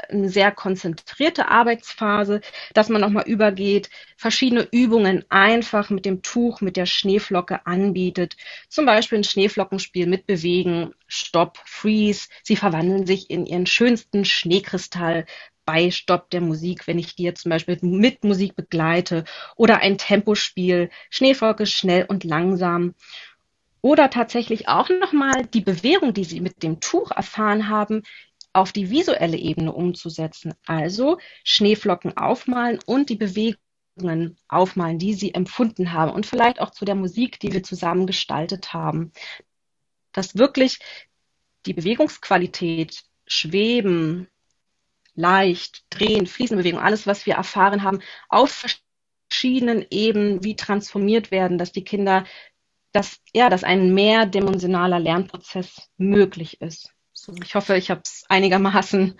eine 0.10 0.30
sehr 0.30 0.52
konzentrierte 0.52 1.48
Arbeitsphase, 1.50 2.42
dass 2.74 2.90
man 2.90 3.02
nochmal 3.02 3.28
übergeht, 3.28 3.90
verschiedene 4.18 4.68
Übungen 4.72 5.24
einfach 5.30 5.90
mit 5.90 6.06
dem 6.06 6.22
Tuch, 6.22 6.62
mit 6.62 6.78
der 6.78 6.86
Schneeflocke 6.86 7.66
anbietet. 7.66 8.36
Zum 8.70 8.86
Beispiel 8.86 9.20
ein 9.20 9.24
Schneeflockenspiel 9.24 10.08
mit 10.08 10.26
Bewegen, 10.26 10.94
Stopp, 11.08 11.60
Freeze. 11.66 12.28
Sie 12.44 12.56
verwandeln 12.56 13.06
sich 13.06 13.30
in 13.30 13.46
ihren 13.46 13.66
schönsten 13.66 14.26
Schneekristall 14.26 15.26
bei 15.66 15.92
Stopp 15.92 16.30
der 16.30 16.42
Musik, 16.42 16.88
wenn 16.88 17.00
ich 17.00 17.18
jetzt 17.18 17.44
zum 17.44 17.52
Beispiel 17.52 17.78
mit 17.82 18.24
Musik 18.24 18.56
begleite. 18.56 19.24
Oder 19.56 19.80
ein 19.80 19.98
Tempospiel, 19.98 20.90
Schneeflocke 21.10 21.66
schnell 21.66 22.06
und 22.06 22.24
langsam. 22.26 22.96
Oder 23.84 24.10
tatsächlich 24.10 24.70
auch 24.70 24.88
nochmal 24.88 25.46
die 25.54 25.60
Bewährung, 25.60 26.14
die 26.14 26.24
Sie 26.24 26.40
mit 26.40 26.64
dem 26.64 26.80
Tuch 26.80 27.12
erfahren 27.12 27.68
haben, 27.68 28.04
auf 28.54 28.72
die 28.72 28.90
visuelle 28.90 29.36
Ebene 29.36 29.74
umzusetzen. 29.74 30.54
Also 30.66 31.18
Schneeflocken 31.44 32.16
aufmalen 32.16 32.80
und 32.86 33.10
die 33.10 33.18
Bewegungen 33.18 34.38
aufmalen, 34.48 35.00
die 35.00 35.14
Sie 35.14 35.34
empfunden 35.34 35.92
haben 35.92 36.14
und 36.14 36.26
vielleicht 36.26 36.62
auch 36.62 36.70
zu 36.70 36.86
der 36.86 36.96
Musik, 36.96 37.42
die 37.42 37.52
wir 37.52 37.62
zusammen 37.62 38.08
gestaltet 38.08 38.72
haben. 38.72 39.12
Dass 40.14 40.38
wirklich 40.38 40.80
die 41.66 41.74
Bewegungsqualität, 41.74 43.04
Schweben, 43.28 44.30
leicht, 45.14 45.84
drehen, 45.90 46.26
Fliesenbewegung, 46.26 46.80
alles, 46.80 47.06
was 47.06 47.26
wir 47.26 47.34
erfahren 47.34 47.84
haben, 47.84 48.00
auf 48.30 48.66
verschiedenen 49.30 49.86
Ebenen 49.90 50.42
wie 50.46 50.56
transformiert 50.56 51.32
werden, 51.32 51.58
dass 51.58 51.74
die 51.74 51.84
Kinder, 51.84 52.24
dass, 52.94 53.20
ja, 53.34 53.50
dass 53.50 53.64
ein 53.64 53.94
mehrdimensionaler 53.94 55.00
Lernprozess 55.00 55.90
möglich 55.98 56.62
ist. 56.62 56.94
So, 57.12 57.34
ich 57.44 57.56
hoffe, 57.56 57.76
ich 57.76 57.90
habe 57.90 58.02
es 58.04 58.24
einigermaßen 58.30 59.16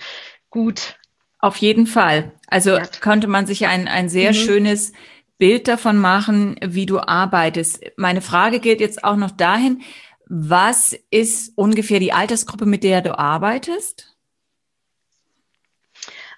gut. 0.50 0.98
Auf 1.40 1.58
jeden 1.58 1.88
Fall. 1.88 2.32
Also 2.48 2.72
ja. 2.72 2.86
könnte 2.86 3.28
man 3.28 3.46
sich 3.46 3.68
ein, 3.68 3.88
ein 3.88 4.08
sehr 4.08 4.32
mhm. 4.32 4.36
schönes 4.36 4.94
Bild 5.38 5.68
davon 5.68 5.98
machen, 5.98 6.56
wie 6.64 6.86
du 6.86 7.00
arbeitest. 7.00 7.84
Meine 7.98 8.22
Frage 8.22 8.60
geht 8.60 8.80
jetzt 8.80 9.04
auch 9.04 9.18
noch 9.18 9.32
dahin, 9.32 9.82
was 10.26 10.96
ist 11.10 11.58
ungefähr 11.58 12.00
die 12.00 12.14
Altersgruppe, 12.14 12.66
mit 12.66 12.84
der 12.84 13.02
du 13.02 13.18
arbeitest? 13.18 14.16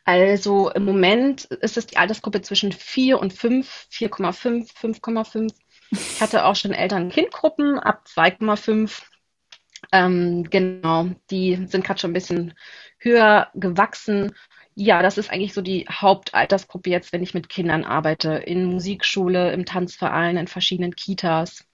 Also 0.05 0.69
im 0.69 0.85
Moment 0.85 1.45
ist 1.45 1.77
es 1.77 1.87
die 1.87 1.97
Altersgruppe 1.97 2.41
zwischen 2.41 2.71
4 2.71 3.19
und 3.19 3.33
5, 3.33 3.87
4,5, 3.91 4.71
5,5. 4.73 5.51
Ich 5.95 6.21
hatte 6.21 6.45
auch 6.45 6.55
schon 6.55 6.71
Eltern-Kind-Gruppen 6.71 7.79
ab 7.79 8.05
2,5. 8.07 9.03
Ähm, 9.91 10.49
genau, 10.49 11.09
die 11.29 11.65
sind 11.67 11.85
gerade 11.85 11.99
schon 11.99 12.11
ein 12.11 12.15
bisschen 12.15 12.53
höher 12.97 13.49
gewachsen. 13.53 14.35
Ja, 14.73 15.01
das 15.01 15.17
ist 15.17 15.31
eigentlich 15.31 15.53
so 15.53 15.61
die 15.61 15.85
Hauptaltersgruppe 15.89 16.89
jetzt, 16.89 17.13
wenn 17.13 17.23
ich 17.23 17.33
mit 17.33 17.49
Kindern 17.49 17.83
arbeite. 17.83 18.33
In 18.33 18.65
Musikschule, 18.65 19.53
im 19.53 19.65
Tanzverein, 19.65 20.37
in 20.37 20.47
verschiedenen 20.47 20.95
Kitas. 20.95 21.65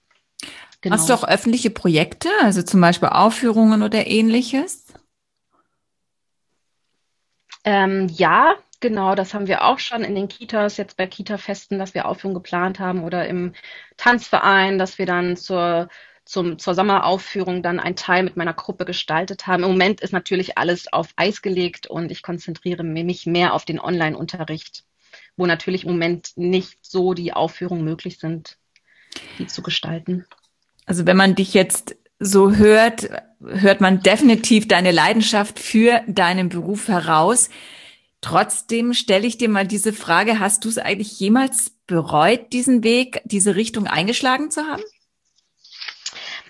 Genau. 0.81 0.95
Hast 0.95 1.09
du 1.09 1.13
auch 1.13 1.23
öffentliche 1.23 1.69
Projekte, 1.69 2.29
also 2.41 2.63
zum 2.63 2.81
Beispiel 2.81 3.09
Aufführungen 3.09 3.83
oder 3.83 4.07
ähnliches? 4.07 4.85
Ähm, 7.63 8.07
ja, 8.09 8.55
genau, 8.81 9.15
das 9.15 9.33
haben 9.33 9.47
wir 9.47 9.63
auch 9.63 9.79
schon 9.79 10.03
in 10.03 10.15
den 10.15 10.27
Kitas, 10.27 10.77
jetzt 10.77 10.97
bei 10.97 11.07
Kita-Festen, 11.07 11.79
dass 11.79 11.93
wir 11.93 12.07
Aufführungen 12.07 12.35
geplant 12.35 12.79
haben 12.79 13.03
oder 13.03 13.27
im 13.27 13.53
Tanzverein, 13.97 14.77
dass 14.77 14.97
wir 14.97 15.05
dann 15.05 15.37
zur, 15.37 15.87
zum, 16.25 16.59
zur 16.59 16.75
Sommeraufführung 16.75 17.63
dann 17.63 17.79
einen 17.79 17.95
Teil 17.95 18.23
mit 18.23 18.35
meiner 18.35 18.53
Gruppe 18.53 18.85
gestaltet 18.85 19.47
haben. 19.47 19.63
Im 19.63 19.71
Moment 19.71 20.01
ist 20.01 20.11
natürlich 20.11 20.57
alles 20.57 20.91
auf 20.91 21.09
Eis 21.15 21.41
gelegt 21.41 21.87
und 21.87 22.11
ich 22.11 22.21
konzentriere 22.23 22.83
mich 22.83 23.25
mehr 23.25 23.53
auf 23.53 23.63
den 23.63 23.79
Online-Unterricht, 23.79 24.83
wo 25.37 25.45
natürlich 25.45 25.85
im 25.85 25.91
Moment 25.91 26.31
nicht 26.35 26.77
so 26.81 27.13
die 27.13 27.33
Aufführungen 27.33 27.85
möglich 27.85 28.19
sind, 28.19 28.57
die 29.37 29.47
zu 29.47 29.61
gestalten. 29.61 30.25
Also 30.85 31.05
wenn 31.05 31.17
man 31.17 31.35
dich 31.35 31.53
jetzt 31.53 31.95
so 32.19 32.55
hört, 32.55 33.09
hört 33.43 33.81
man 33.81 34.01
definitiv 34.01 34.67
deine 34.67 34.91
Leidenschaft 34.91 35.59
für 35.59 36.01
deinen 36.07 36.49
Beruf 36.49 36.87
heraus. 36.87 37.49
Trotzdem 38.21 38.93
stelle 38.93 39.25
ich 39.25 39.37
dir 39.37 39.49
mal 39.49 39.65
diese 39.65 39.93
Frage, 39.93 40.39
hast 40.39 40.63
du 40.63 40.69
es 40.69 40.77
eigentlich 40.77 41.19
jemals 41.19 41.71
bereut, 41.87 42.53
diesen 42.53 42.83
Weg, 42.83 43.21
diese 43.25 43.55
Richtung 43.55 43.87
eingeschlagen 43.87 44.51
zu 44.51 44.67
haben? 44.67 44.83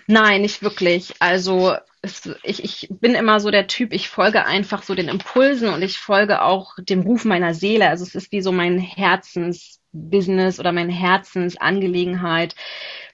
Nein, 0.06 0.42
nicht 0.42 0.62
wirklich. 0.62 1.14
Also 1.20 1.74
es, 2.02 2.28
ich, 2.42 2.62
ich 2.62 2.88
bin 2.90 3.14
immer 3.14 3.40
so 3.40 3.50
der 3.50 3.68
Typ, 3.68 3.94
ich 3.94 4.08
folge 4.08 4.44
einfach 4.44 4.82
so 4.82 4.94
den 4.94 5.08
Impulsen 5.08 5.68
und 5.68 5.82
ich 5.82 5.98
folge 5.98 6.42
auch 6.42 6.74
dem 6.78 7.00
Ruf 7.00 7.24
meiner 7.24 7.54
Seele. 7.54 7.88
Also 7.88 8.04
es 8.04 8.14
ist 8.14 8.32
wie 8.32 8.42
so 8.42 8.52
mein 8.52 8.78
Herzensbusiness 8.78 10.60
oder 10.60 10.72
meine 10.72 10.92
Herzensangelegenheit. 10.92 12.54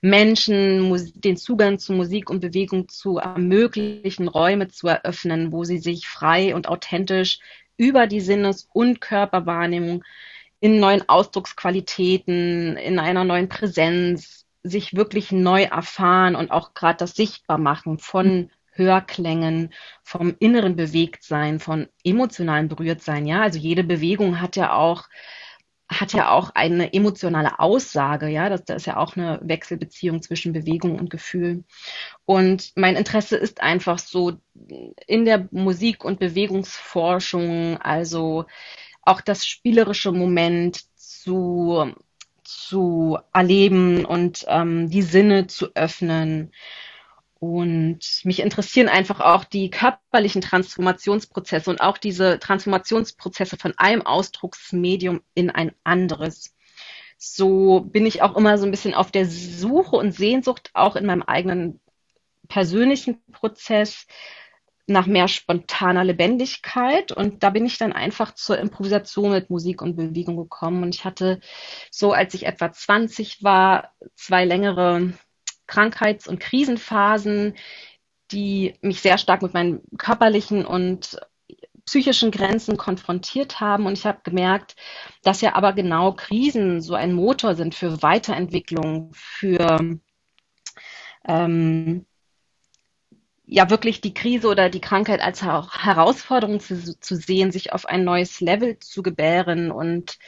Menschen 0.01 0.93
den 1.15 1.37
Zugang 1.37 1.79
zu 1.79 1.93
Musik 1.93 2.31
und 2.31 2.41
Bewegung 2.41 2.89
zu 2.89 3.19
ermöglichen, 3.19 4.27
Räume 4.27 4.69
zu 4.69 4.89
eröffnen, 4.89 5.53
wo 5.53 5.65
sie 5.65 5.79
sich 5.79 6.09
frei 6.09 6.55
und 6.55 6.69
authentisch 6.69 7.39
über 7.79 8.07
die 8.07 8.21
Sinnes- 8.21 8.69
und 8.75 9.01
Körperwahrnehmung 9.01 10.05
in 10.61 10.81
neuen 10.81 11.09
Ausdrucksqualitäten, 11.09 12.77
in 12.77 12.99
einer 12.99 13.25
neuen 13.25 13.49
Präsenz 13.49 14.45
sich 14.63 14.95
wirklich 14.95 15.33
neu 15.33 15.63
erfahren 15.63 16.37
und 16.37 16.51
auch 16.51 16.75
gerade 16.75 16.99
das 16.99 17.15
Sichtbarmachen 17.15 17.99
von 17.99 18.51
Hörklängen, 18.73 19.73
vom 20.03 20.37
inneren 20.39 20.77
Bewegtsein, 20.77 21.61
von 21.61 21.89
emotionalen 22.05 22.69
Berührtsein. 22.69 23.27
Ja, 23.27 23.43
also 23.43 23.59
jede 23.59 23.85
Bewegung 23.85 24.41
hat 24.41 24.57
ja 24.57 24.73
auch 24.73 25.09
hat 25.89 26.13
ja 26.13 26.31
auch 26.31 26.51
eine 26.55 26.93
emotionale 26.93 27.59
Aussage, 27.59 28.29
ja, 28.29 28.49
das, 28.51 28.65
das 28.65 28.83
ist 28.83 28.87
ja 28.87 28.99
auch 28.99 29.17
eine 29.17 29.41
Wechselbeziehung 29.43 30.21
zwischen 30.21 30.53
Bewegung 30.53 30.99
und 30.99 31.09
Gefühl. 31.09 31.65
Und 32.27 32.73
mein 32.77 32.97
Interesse 32.97 33.37
ist 33.37 33.63
einfach 33.63 33.99
so 33.99 34.35
in 35.07 35.25
der 35.25 35.49
Musik- 35.51 36.05
und 36.05 36.21
Bewegungsforschung, 36.21 37.79
also 37.79 38.45
auch 39.03 39.23
das 39.23 39.47
spielerische 39.47 40.13
Moment 40.13 40.85
zu, 40.95 41.95
zu 42.45 43.19
erleben 43.33 44.05
und 44.05 44.45
ähm, 44.49 44.91
die 44.91 45.03
Sinne 45.03 45.47
zu 45.47 45.75
öffnen 45.75 46.53
und 47.41 48.01
mich 48.25 48.41
interessieren 48.41 48.89
einfach 48.89 49.21
auch 49.21 49.45
die 49.45 49.71
körperlichen 49.71 50.43
Transformationsprozesse 50.43 51.71
und 51.71 51.81
auch 51.81 51.99
diese 51.99 52.39
Transformationsprozesse 52.39 53.57
von 53.57 53.75
einem 53.77 54.03
Ausdrucksmedium 54.03 55.23
in 55.35 55.51
ein 55.51 55.73
anderes. 55.85 56.55
So 57.17 57.81
bin 57.81 58.07
ich 58.07 58.23
auch 58.23 58.37
immer 58.37 58.59
so 58.59 58.65
ein 58.65 58.71
bisschen 58.71 58.95
auf 58.95 59.11
der 59.13 59.27
Suche 59.27 59.97
und 59.97 60.13
Sehnsucht 60.13 60.71
auch 60.75 60.97
in 60.97 61.07
meinem 61.07 61.23
eigenen 61.23 61.81
persönlichen 62.49 63.23
Prozess 63.33 64.07
nach 64.89 65.07
mehr 65.07 65.29
spontaner 65.29 66.03
Lebendigkeit. 66.03 67.13
Und 67.13 67.43
da 67.43 67.51
bin 67.51 67.67
ich 67.67 67.79
dann 67.79 67.93
einfach 67.93 68.35
zur 68.35 68.59
Improvisation 68.59 69.33
mit 69.33 69.51
Musik 69.51 69.83
und 69.83 69.97
Bewegung 69.97 70.37
gekommen. 70.37 70.83
Und 70.83 70.95
ich 70.95 71.05
hatte 71.05 71.41
so, 71.91 72.13
als 72.13 72.35
ich 72.35 72.47
etwa 72.47 72.73
20 72.73 73.45
war, 73.45 73.93
zwei 74.15 74.45
längere 74.45 75.13
Krankheits- 75.69 76.27
und 76.27 76.41
Krisenphasen, 76.41 77.55
die 78.33 78.75
mich 78.83 79.01
sehr 79.01 79.19
stark 79.19 79.43
mit 79.43 79.55
meinen 79.55 79.83
körperlichen 79.97 80.67
und 80.67 81.21
psychischen 81.87 82.31
Grenzen 82.31 82.77
konfrontiert 82.77 83.61
haben. 83.61 83.87
Und 83.87 83.95
ich 83.95 84.05
habe 84.05 84.21
gemerkt, 84.23 84.77
dass 85.23 85.41
ja 85.41 85.55
aber 85.55 85.73
genau 85.73 86.13
Krisen 86.13 86.83
so 86.83 86.95
ein 86.95 87.15
Motor 87.15 87.55
sind 87.55 87.75
für 87.75 88.03
Weiterentwicklung, 88.03 89.11
für 89.15 89.79
ähm, 91.27 92.05
ja 93.47 93.71
wirklich 93.71 94.03
die 94.03 94.13
Krise 94.13 94.49
oder 94.49 94.69
die 94.69 94.83
Krankheit 94.83 95.21
als 95.23 95.43
Herausforderung 95.43 96.61
zu, 96.61 97.01
zu 97.01 97.17
sehen, 97.17 97.51
sich 97.51 97.73
auf 97.73 97.87
ein 97.87 98.05
neues 98.05 98.41
Level 98.41 98.79
zu 98.79 99.03
gebären 99.03 99.71
und 99.71 100.19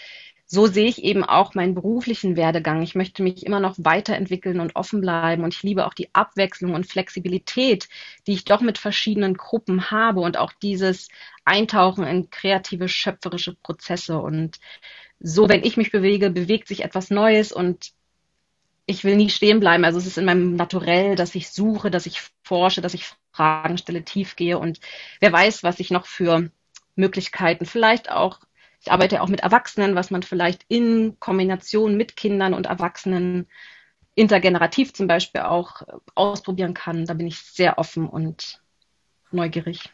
so 0.52 0.66
sehe 0.66 0.88
ich 0.88 1.04
eben 1.04 1.22
auch 1.22 1.54
meinen 1.54 1.74
beruflichen 1.76 2.34
Werdegang. 2.34 2.82
Ich 2.82 2.96
möchte 2.96 3.22
mich 3.22 3.46
immer 3.46 3.60
noch 3.60 3.76
weiterentwickeln 3.78 4.58
und 4.58 4.74
offen 4.74 5.00
bleiben. 5.00 5.44
Und 5.44 5.54
ich 5.54 5.62
liebe 5.62 5.86
auch 5.86 5.94
die 5.94 6.12
Abwechslung 6.12 6.74
und 6.74 6.88
Flexibilität, 6.88 7.88
die 8.26 8.32
ich 8.32 8.46
doch 8.46 8.60
mit 8.60 8.76
verschiedenen 8.76 9.34
Gruppen 9.34 9.92
habe 9.92 10.18
und 10.18 10.36
auch 10.36 10.52
dieses 10.60 11.08
Eintauchen 11.44 12.04
in 12.04 12.30
kreative, 12.30 12.88
schöpferische 12.88 13.54
Prozesse. 13.62 14.18
Und 14.18 14.58
so, 15.20 15.48
wenn 15.48 15.62
ich 15.62 15.76
mich 15.76 15.92
bewege, 15.92 16.30
bewegt 16.30 16.66
sich 16.66 16.82
etwas 16.82 17.10
Neues 17.10 17.52
und 17.52 17.92
ich 18.86 19.04
will 19.04 19.14
nie 19.14 19.30
stehen 19.30 19.60
bleiben. 19.60 19.84
Also 19.84 19.98
es 19.98 20.06
ist 20.06 20.18
in 20.18 20.24
meinem 20.24 20.56
Naturell, 20.56 21.14
dass 21.14 21.36
ich 21.36 21.50
suche, 21.50 21.92
dass 21.92 22.06
ich 22.06 22.22
forsche, 22.42 22.80
dass 22.80 22.94
ich 22.94 23.06
Fragen 23.30 23.78
stelle, 23.78 24.02
tief 24.02 24.34
gehe 24.34 24.58
und 24.58 24.80
wer 25.20 25.32
weiß, 25.32 25.62
was 25.62 25.78
ich 25.78 25.92
noch 25.92 26.06
für 26.06 26.50
Möglichkeiten 26.96 27.66
vielleicht 27.66 28.10
auch 28.10 28.40
ich 28.82 28.90
arbeite 28.90 29.20
auch 29.20 29.28
mit 29.28 29.40
Erwachsenen, 29.40 29.94
was 29.94 30.10
man 30.10 30.22
vielleicht 30.22 30.64
in 30.68 31.18
Kombination 31.20 31.96
mit 31.96 32.16
Kindern 32.16 32.54
und 32.54 32.66
Erwachsenen 32.66 33.46
intergenerativ 34.14 34.92
zum 34.92 35.06
Beispiel 35.06 35.42
auch 35.42 35.82
äh, 35.82 35.92
ausprobieren 36.14 36.74
kann. 36.74 37.06
Da 37.06 37.14
bin 37.14 37.26
ich 37.26 37.38
sehr 37.38 37.78
offen 37.78 38.08
und 38.08 38.60
neugierig. 39.30 39.90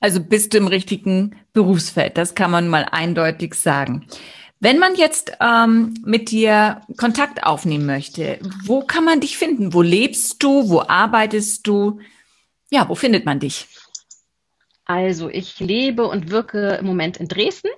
Also 0.00 0.20
bist 0.20 0.54
du 0.54 0.58
im 0.58 0.68
richtigen 0.68 1.36
Berufsfeld, 1.52 2.18
das 2.18 2.34
kann 2.34 2.50
man 2.50 2.68
mal 2.68 2.86
eindeutig 2.90 3.54
sagen. 3.54 4.06
Wenn 4.60 4.78
man 4.78 4.96
jetzt 4.96 5.32
ähm, 5.40 5.94
mit 6.04 6.30
dir 6.30 6.82
Kontakt 6.96 7.44
aufnehmen 7.44 7.86
möchte, 7.86 8.38
wo 8.64 8.82
kann 8.82 9.04
man 9.04 9.20
dich 9.20 9.38
finden? 9.38 9.72
Wo 9.72 9.82
lebst 9.82 10.42
du? 10.42 10.68
Wo 10.68 10.82
arbeitest 10.82 11.66
du? 11.66 12.00
Ja, 12.70 12.88
wo 12.88 12.96
findet 12.96 13.24
man 13.24 13.38
dich? 13.38 13.68
Also 14.88 15.28
ich 15.28 15.60
lebe 15.60 16.06
und 16.08 16.30
wirke 16.30 16.70
im 16.80 16.86
Moment 16.86 17.18
in 17.18 17.28
Dresden 17.28 17.68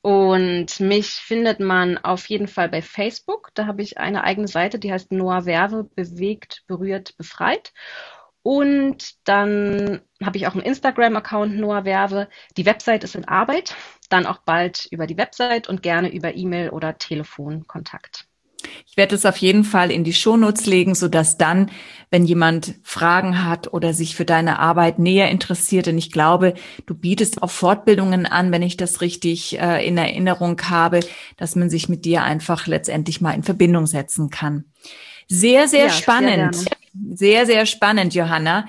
und 0.00 0.80
mich 0.80 1.10
findet 1.10 1.60
man 1.60 1.98
auf 1.98 2.26
jeden 2.26 2.48
Fall 2.48 2.68
bei 2.70 2.80
Facebook. 2.82 3.50
Da 3.54 3.66
habe 3.66 3.82
ich 3.82 3.98
eine 3.98 4.24
eigene 4.24 4.48
Seite, 4.48 4.78
die 4.78 4.90
heißt 4.92 5.12
Noah 5.12 5.44
Werve, 5.44 5.84
bewegt, 5.84 6.64
berührt, 6.66 7.16
befreit. 7.18 7.74
Und 8.42 9.14
dann 9.28 10.00
habe 10.24 10.36
ich 10.38 10.46
auch 10.46 10.54
einen 10.54 10.64
Instagram-Account, 10.64 11.56
Noah 11.58 11.84
Werve. 11.84 12.28
Die 12.56 12.66
Website 12.66 13.04
ist 13.04 13.14
in 13.14 13.28
Arbeit, 13.28 13.76
dann 14.08 14.26
auch 14.26 14.38
bald 14.38 14.86
über 14.90 15.06
die 15.06 15.18
Website 15.18 15.68
und 15.68 15.82
gerne 15.82 16.12
über 16.12 16.34
E-Mail 16.34 16.70
oder 16.70 16.96
Telefonkontakt. 16.96 18.26
Ich 18.86 18.96
werde 18.96 19.14
es 19.14 19.24
auf 19.26 19.36
jeden 19.36 19.64
Fall 19.64 19.90
in 19.90 20.04
die 20.04 20.12
Shownotes 20.12 20.66
legen, 20.66 20.94
so 20.94 21.08
dass 21.08 21.38
dann, 21.38 21.70
wenn 22.10 22.24
jemand 22.24 22.74
Fragen 22.82 23.44
hat 23.44 23.72
oder 23.72 23.94
sich 23.94 24.16
für 24.16 24.24
deine 24.24 24.58
Arbeit 24.58 24.98
näher 24.98 25.30
interessiert, 25.30 25.88
und 25.88 25.98
ich 25.98 26.12
glaube, 26.12 26.54
du 26.86 26.94
bietest 26.94 27.42
auch 27.42 27.50
Fortbildungen 27.50 28.26
an, 28.26 28.52
wenn 28.52 28.62
ich 28.62 28.76
das 28.76 29.00
richtig 29.00 29.58
äh, 29.58 29.86
in 29.86 29.96
Erinnerung 29.96 30.60
habe, 30.68 31.00
dass 31.36 31.56
man 31.56 31.70
sich 31.70 31.88
mit 31.88 32.04
dir 32.04 32.22
einfach 32.22 32.66
letztendlich 32.66 33.20
mal 33.20 33.32
in 33.32 33.42
Verbindung 33.42 33.86
setzen 33.86 34.30
kann. 34.30 34.64
Sehr, 35.28 35.68
sehr 35.68 35.86
ja, 35.86 35.90
spannend. 35.90 36.54
Sehr, 36.54 36.66
sehr, 37.14 37.46
sehr 37.46 37.66
spannend, 37.66 38.14
Johanna. 38.14 38.66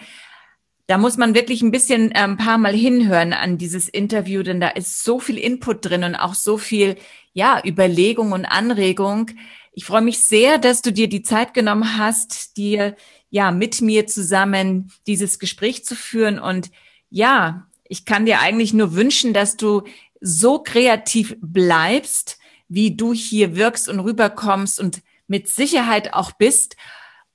Da 0.88 0.98
muss 0.98 1.18
man 1.18 1.34
wirklich 1.34 1.62
ein 1.62 1.72
bisschen 1.72 2.12
äh, 2.12 2.20
ein 2.20 2.38
paar 2.38 2.58
Mal 2.58 2.74
hinhören 2.74 3.34
an 3.34 3.58
dieses 3.58 3.88
Interview, 3.90 4.44
denn 4.44 4.60
da 4.60 4.70
ist 4.70 5.04
so 5.04 5.20
viel 5.20 5.38
Input 5.38 5.86
drin 5.86 6.04
und 6.04 6.16
auch 6.16 6.34
so 6.34 6.58
viel, 6.58 6.96
ja, 7.34 7.62
Überlegung 7.66 8.32
und 8.32 8.46
Anregung 8.46 9.32
ich 9.74 9.86
freue 9.86 10.02
mich 10.02 10.20
sehr, 10.20 10.60
dass 10.60 10.82
du 10.82 10.94
dir 10.94 11.10
die 11.10 11.24
Zeit 11.24 11.54
genommen 11.54 11.98
hast, 11.98 12.58
dir 12.58 12.96
ja 13.30 13.52
mit 13.52 13.82
mir 13.82 14.06
zusammen 14.06 14.92
dieses 15.08 15.40
Gespräch 15.40 15.84
zu 15.84 15.96
führen. 15.96 16.38
Und 16.38 16.70
ja, 17.10 17.68
ich 17.86 18.06
kann 18.06 18.26
dir 18.28 18.40
eigentlich 18.40 18.74
nur 18.74 18.94
wünschen, 18.94 19.34
dass 19.34 19.58
du 19.58 19.84
so 20.22 20.60
kreativ 20.60 21.36
bleibst, 21.42 22.38
wie 22.68 22.96
du 22.96 23.14
hier 23.14 23.56
wirkst 23.56 23.90
und 23.90 24.00
rüberkommst 24.00 24.80
und 24.80 25.02
mit 25.28 25.50
Sicherheit 25.50 26.14
auch 26.14 26.32
bist. 26.32 26.78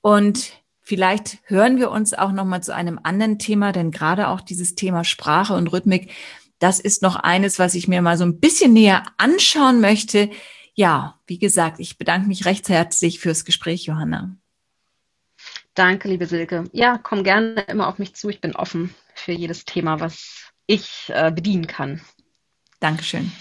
Und 0.00 0.52
vielleicht 0.80 1.38
hören 1.44 1.78
wir 1.78 1.90
uns 1.90 2.14
auch 2.14 2.32
noch 2.32 2.44
mal 2.44 2.62
zu 2.62 2.72
einem 2.72 3.00
anderen 3.02 3.40
Thema, 3.40 3.72
denn 3.72 3.90
gerade 3.90 4.28
auch 4.28 4.40
dieses 4.40 4.76
Thema 4.76 5.02
Sprache 5.02 5.54
und 5.54 5.72
Rhythmik, 5.72 6.12
das 6.60 6.78
ist 6.78 7.02
noch 7.02 7.16
eines, 7.16 7.58
was 7.58 7.74
ich 7.74 7.88
mir 7.88 8.00
mal 8.00 8.16
so 8.16 8.24
ein 8.24 8.38
bisschen 8.38 8.72
näher 8.72 9.02
anschauen 9.16 9.80
möchte 9.80 10.30
ja, 10.78 11.18
wie 11.26 11.40
gesagt, 11.40 11.80
ich 11.80 11.98
bedanke 11.98 12.28
mich 12.28 12.44
recht 12.44 12.68
herzlich 12.68 13.18
fürs 13.18 13.44
Gespräch, 13.44 13.86
Johanna. 13.86 14.36
Danke, 15.74 16.06
liebe 16.06 16.26
Silke. 16.26 16.70
Ja, 16.72 16.98
komm 17.02 17.24
gerne 17.24 17.62
immer 17.62 17.88
auf 17.88 17.98
mich 17.98 18.14
zu. 18.14 18.28
Ich 18.28 18.40
bin 18.40 18.54
offen 18.54 18.94
für 19.12 19.32
jedes 19.32 19.64
Thema, 19.64 19.98
was 19.98 20.52
ich 20.66 21.10
äh, 21.12 21.32
bedienen 21.32 21.66
kann. 21.66 22.00
Dankeschön. 22.78 23.32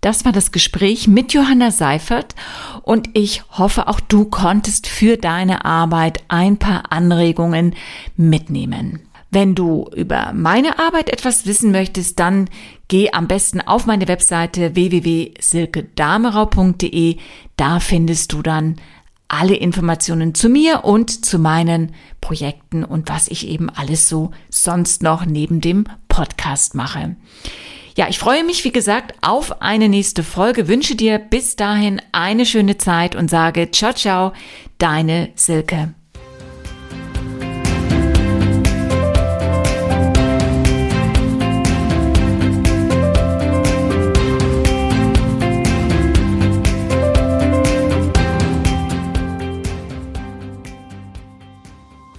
Das 0.00 0.24
war 0.24 0.32
das 0.32 0.52
Gespräch 0.52 1.06
mit 1.06 1.34
Johanna 1.34 1.70
Seifert 1.70 2.34
und 2.80 3.10
ich 3.12 3.42
hoffe, 3.50 3.86
auch 3.86 4.00
du 4.00 4.24
konntest 4.24 4.86
für 4.86 5.18
deine 5.18 5.66
Arbeit 5.66 6.24
ein 6.28 6.58
paar 6.58 6.92
Anregungen 6.92 7.76
mitnehmen. 8.16 9.06
Wenn 9.34 9.54
du 9.56 9.90
über 9.96 10.32
meine 10.32 10.78
Arbeit 10.78 11.10
etwas 11.10 11.44
wissen 11.44 11.72
möchtest, 11.72 12.20
dann 12.20 12.48
geh 12.86 13.10
am 13.10 13.26
besten 13.26 13.60
auf 13.60 13.84
meine 13.84 14.06
Webseite 14.06 14.76
www.silkedamerau.de. 14.76 17.16
Da 17.56 17.80
findest 17.80 18.32
du 18.32 18.42
dann 18.42 18.76
alle 19.26 19.56
Informationen 19.56 20.36
zu 20.36 20.48
mir 20.48 20.84
und 20.84 21.24
zu 21.24 21.40
meinen 21.40 21.96
Projekten 22.20 22.84
und 22.84 23.08
was 23.08 23.26
ich 23.26 23.48
eben 23.48 23.70
alles 23.70 24.08
so 24.08 24.30
sonst 24.50 25.02
noch 25.02 25.26
neben 25.26 25.60
dem 25.60 25.86
Podcast 26.06 26.76
mache. 26.76 27.16
Ja, 27.96 28.06
ich 28.08 28.20
freue 28.20 28.44
mich, 28.44 28.62
wie 28.62 28.70
gesagt, 28.70 29.16
auf 29.20 29.62
eine 29.62 29.88
nächste 29.88 30.22
Folge, 30.22 30.68
wünsche 30.68 30.94
dir 30.94 31.18
bis 31.18 31.56
dahin 31.56 32.00
eine 32.12 32.46
schöne 32.46 32.78
Zeit 32.78 33.16
und 33.16 33.28
sage 33.28 33.72
ciao, 33.72 33.92
ciao, 33.94 34.32
deine 34.78 35.30
Silke. 35.34 35.92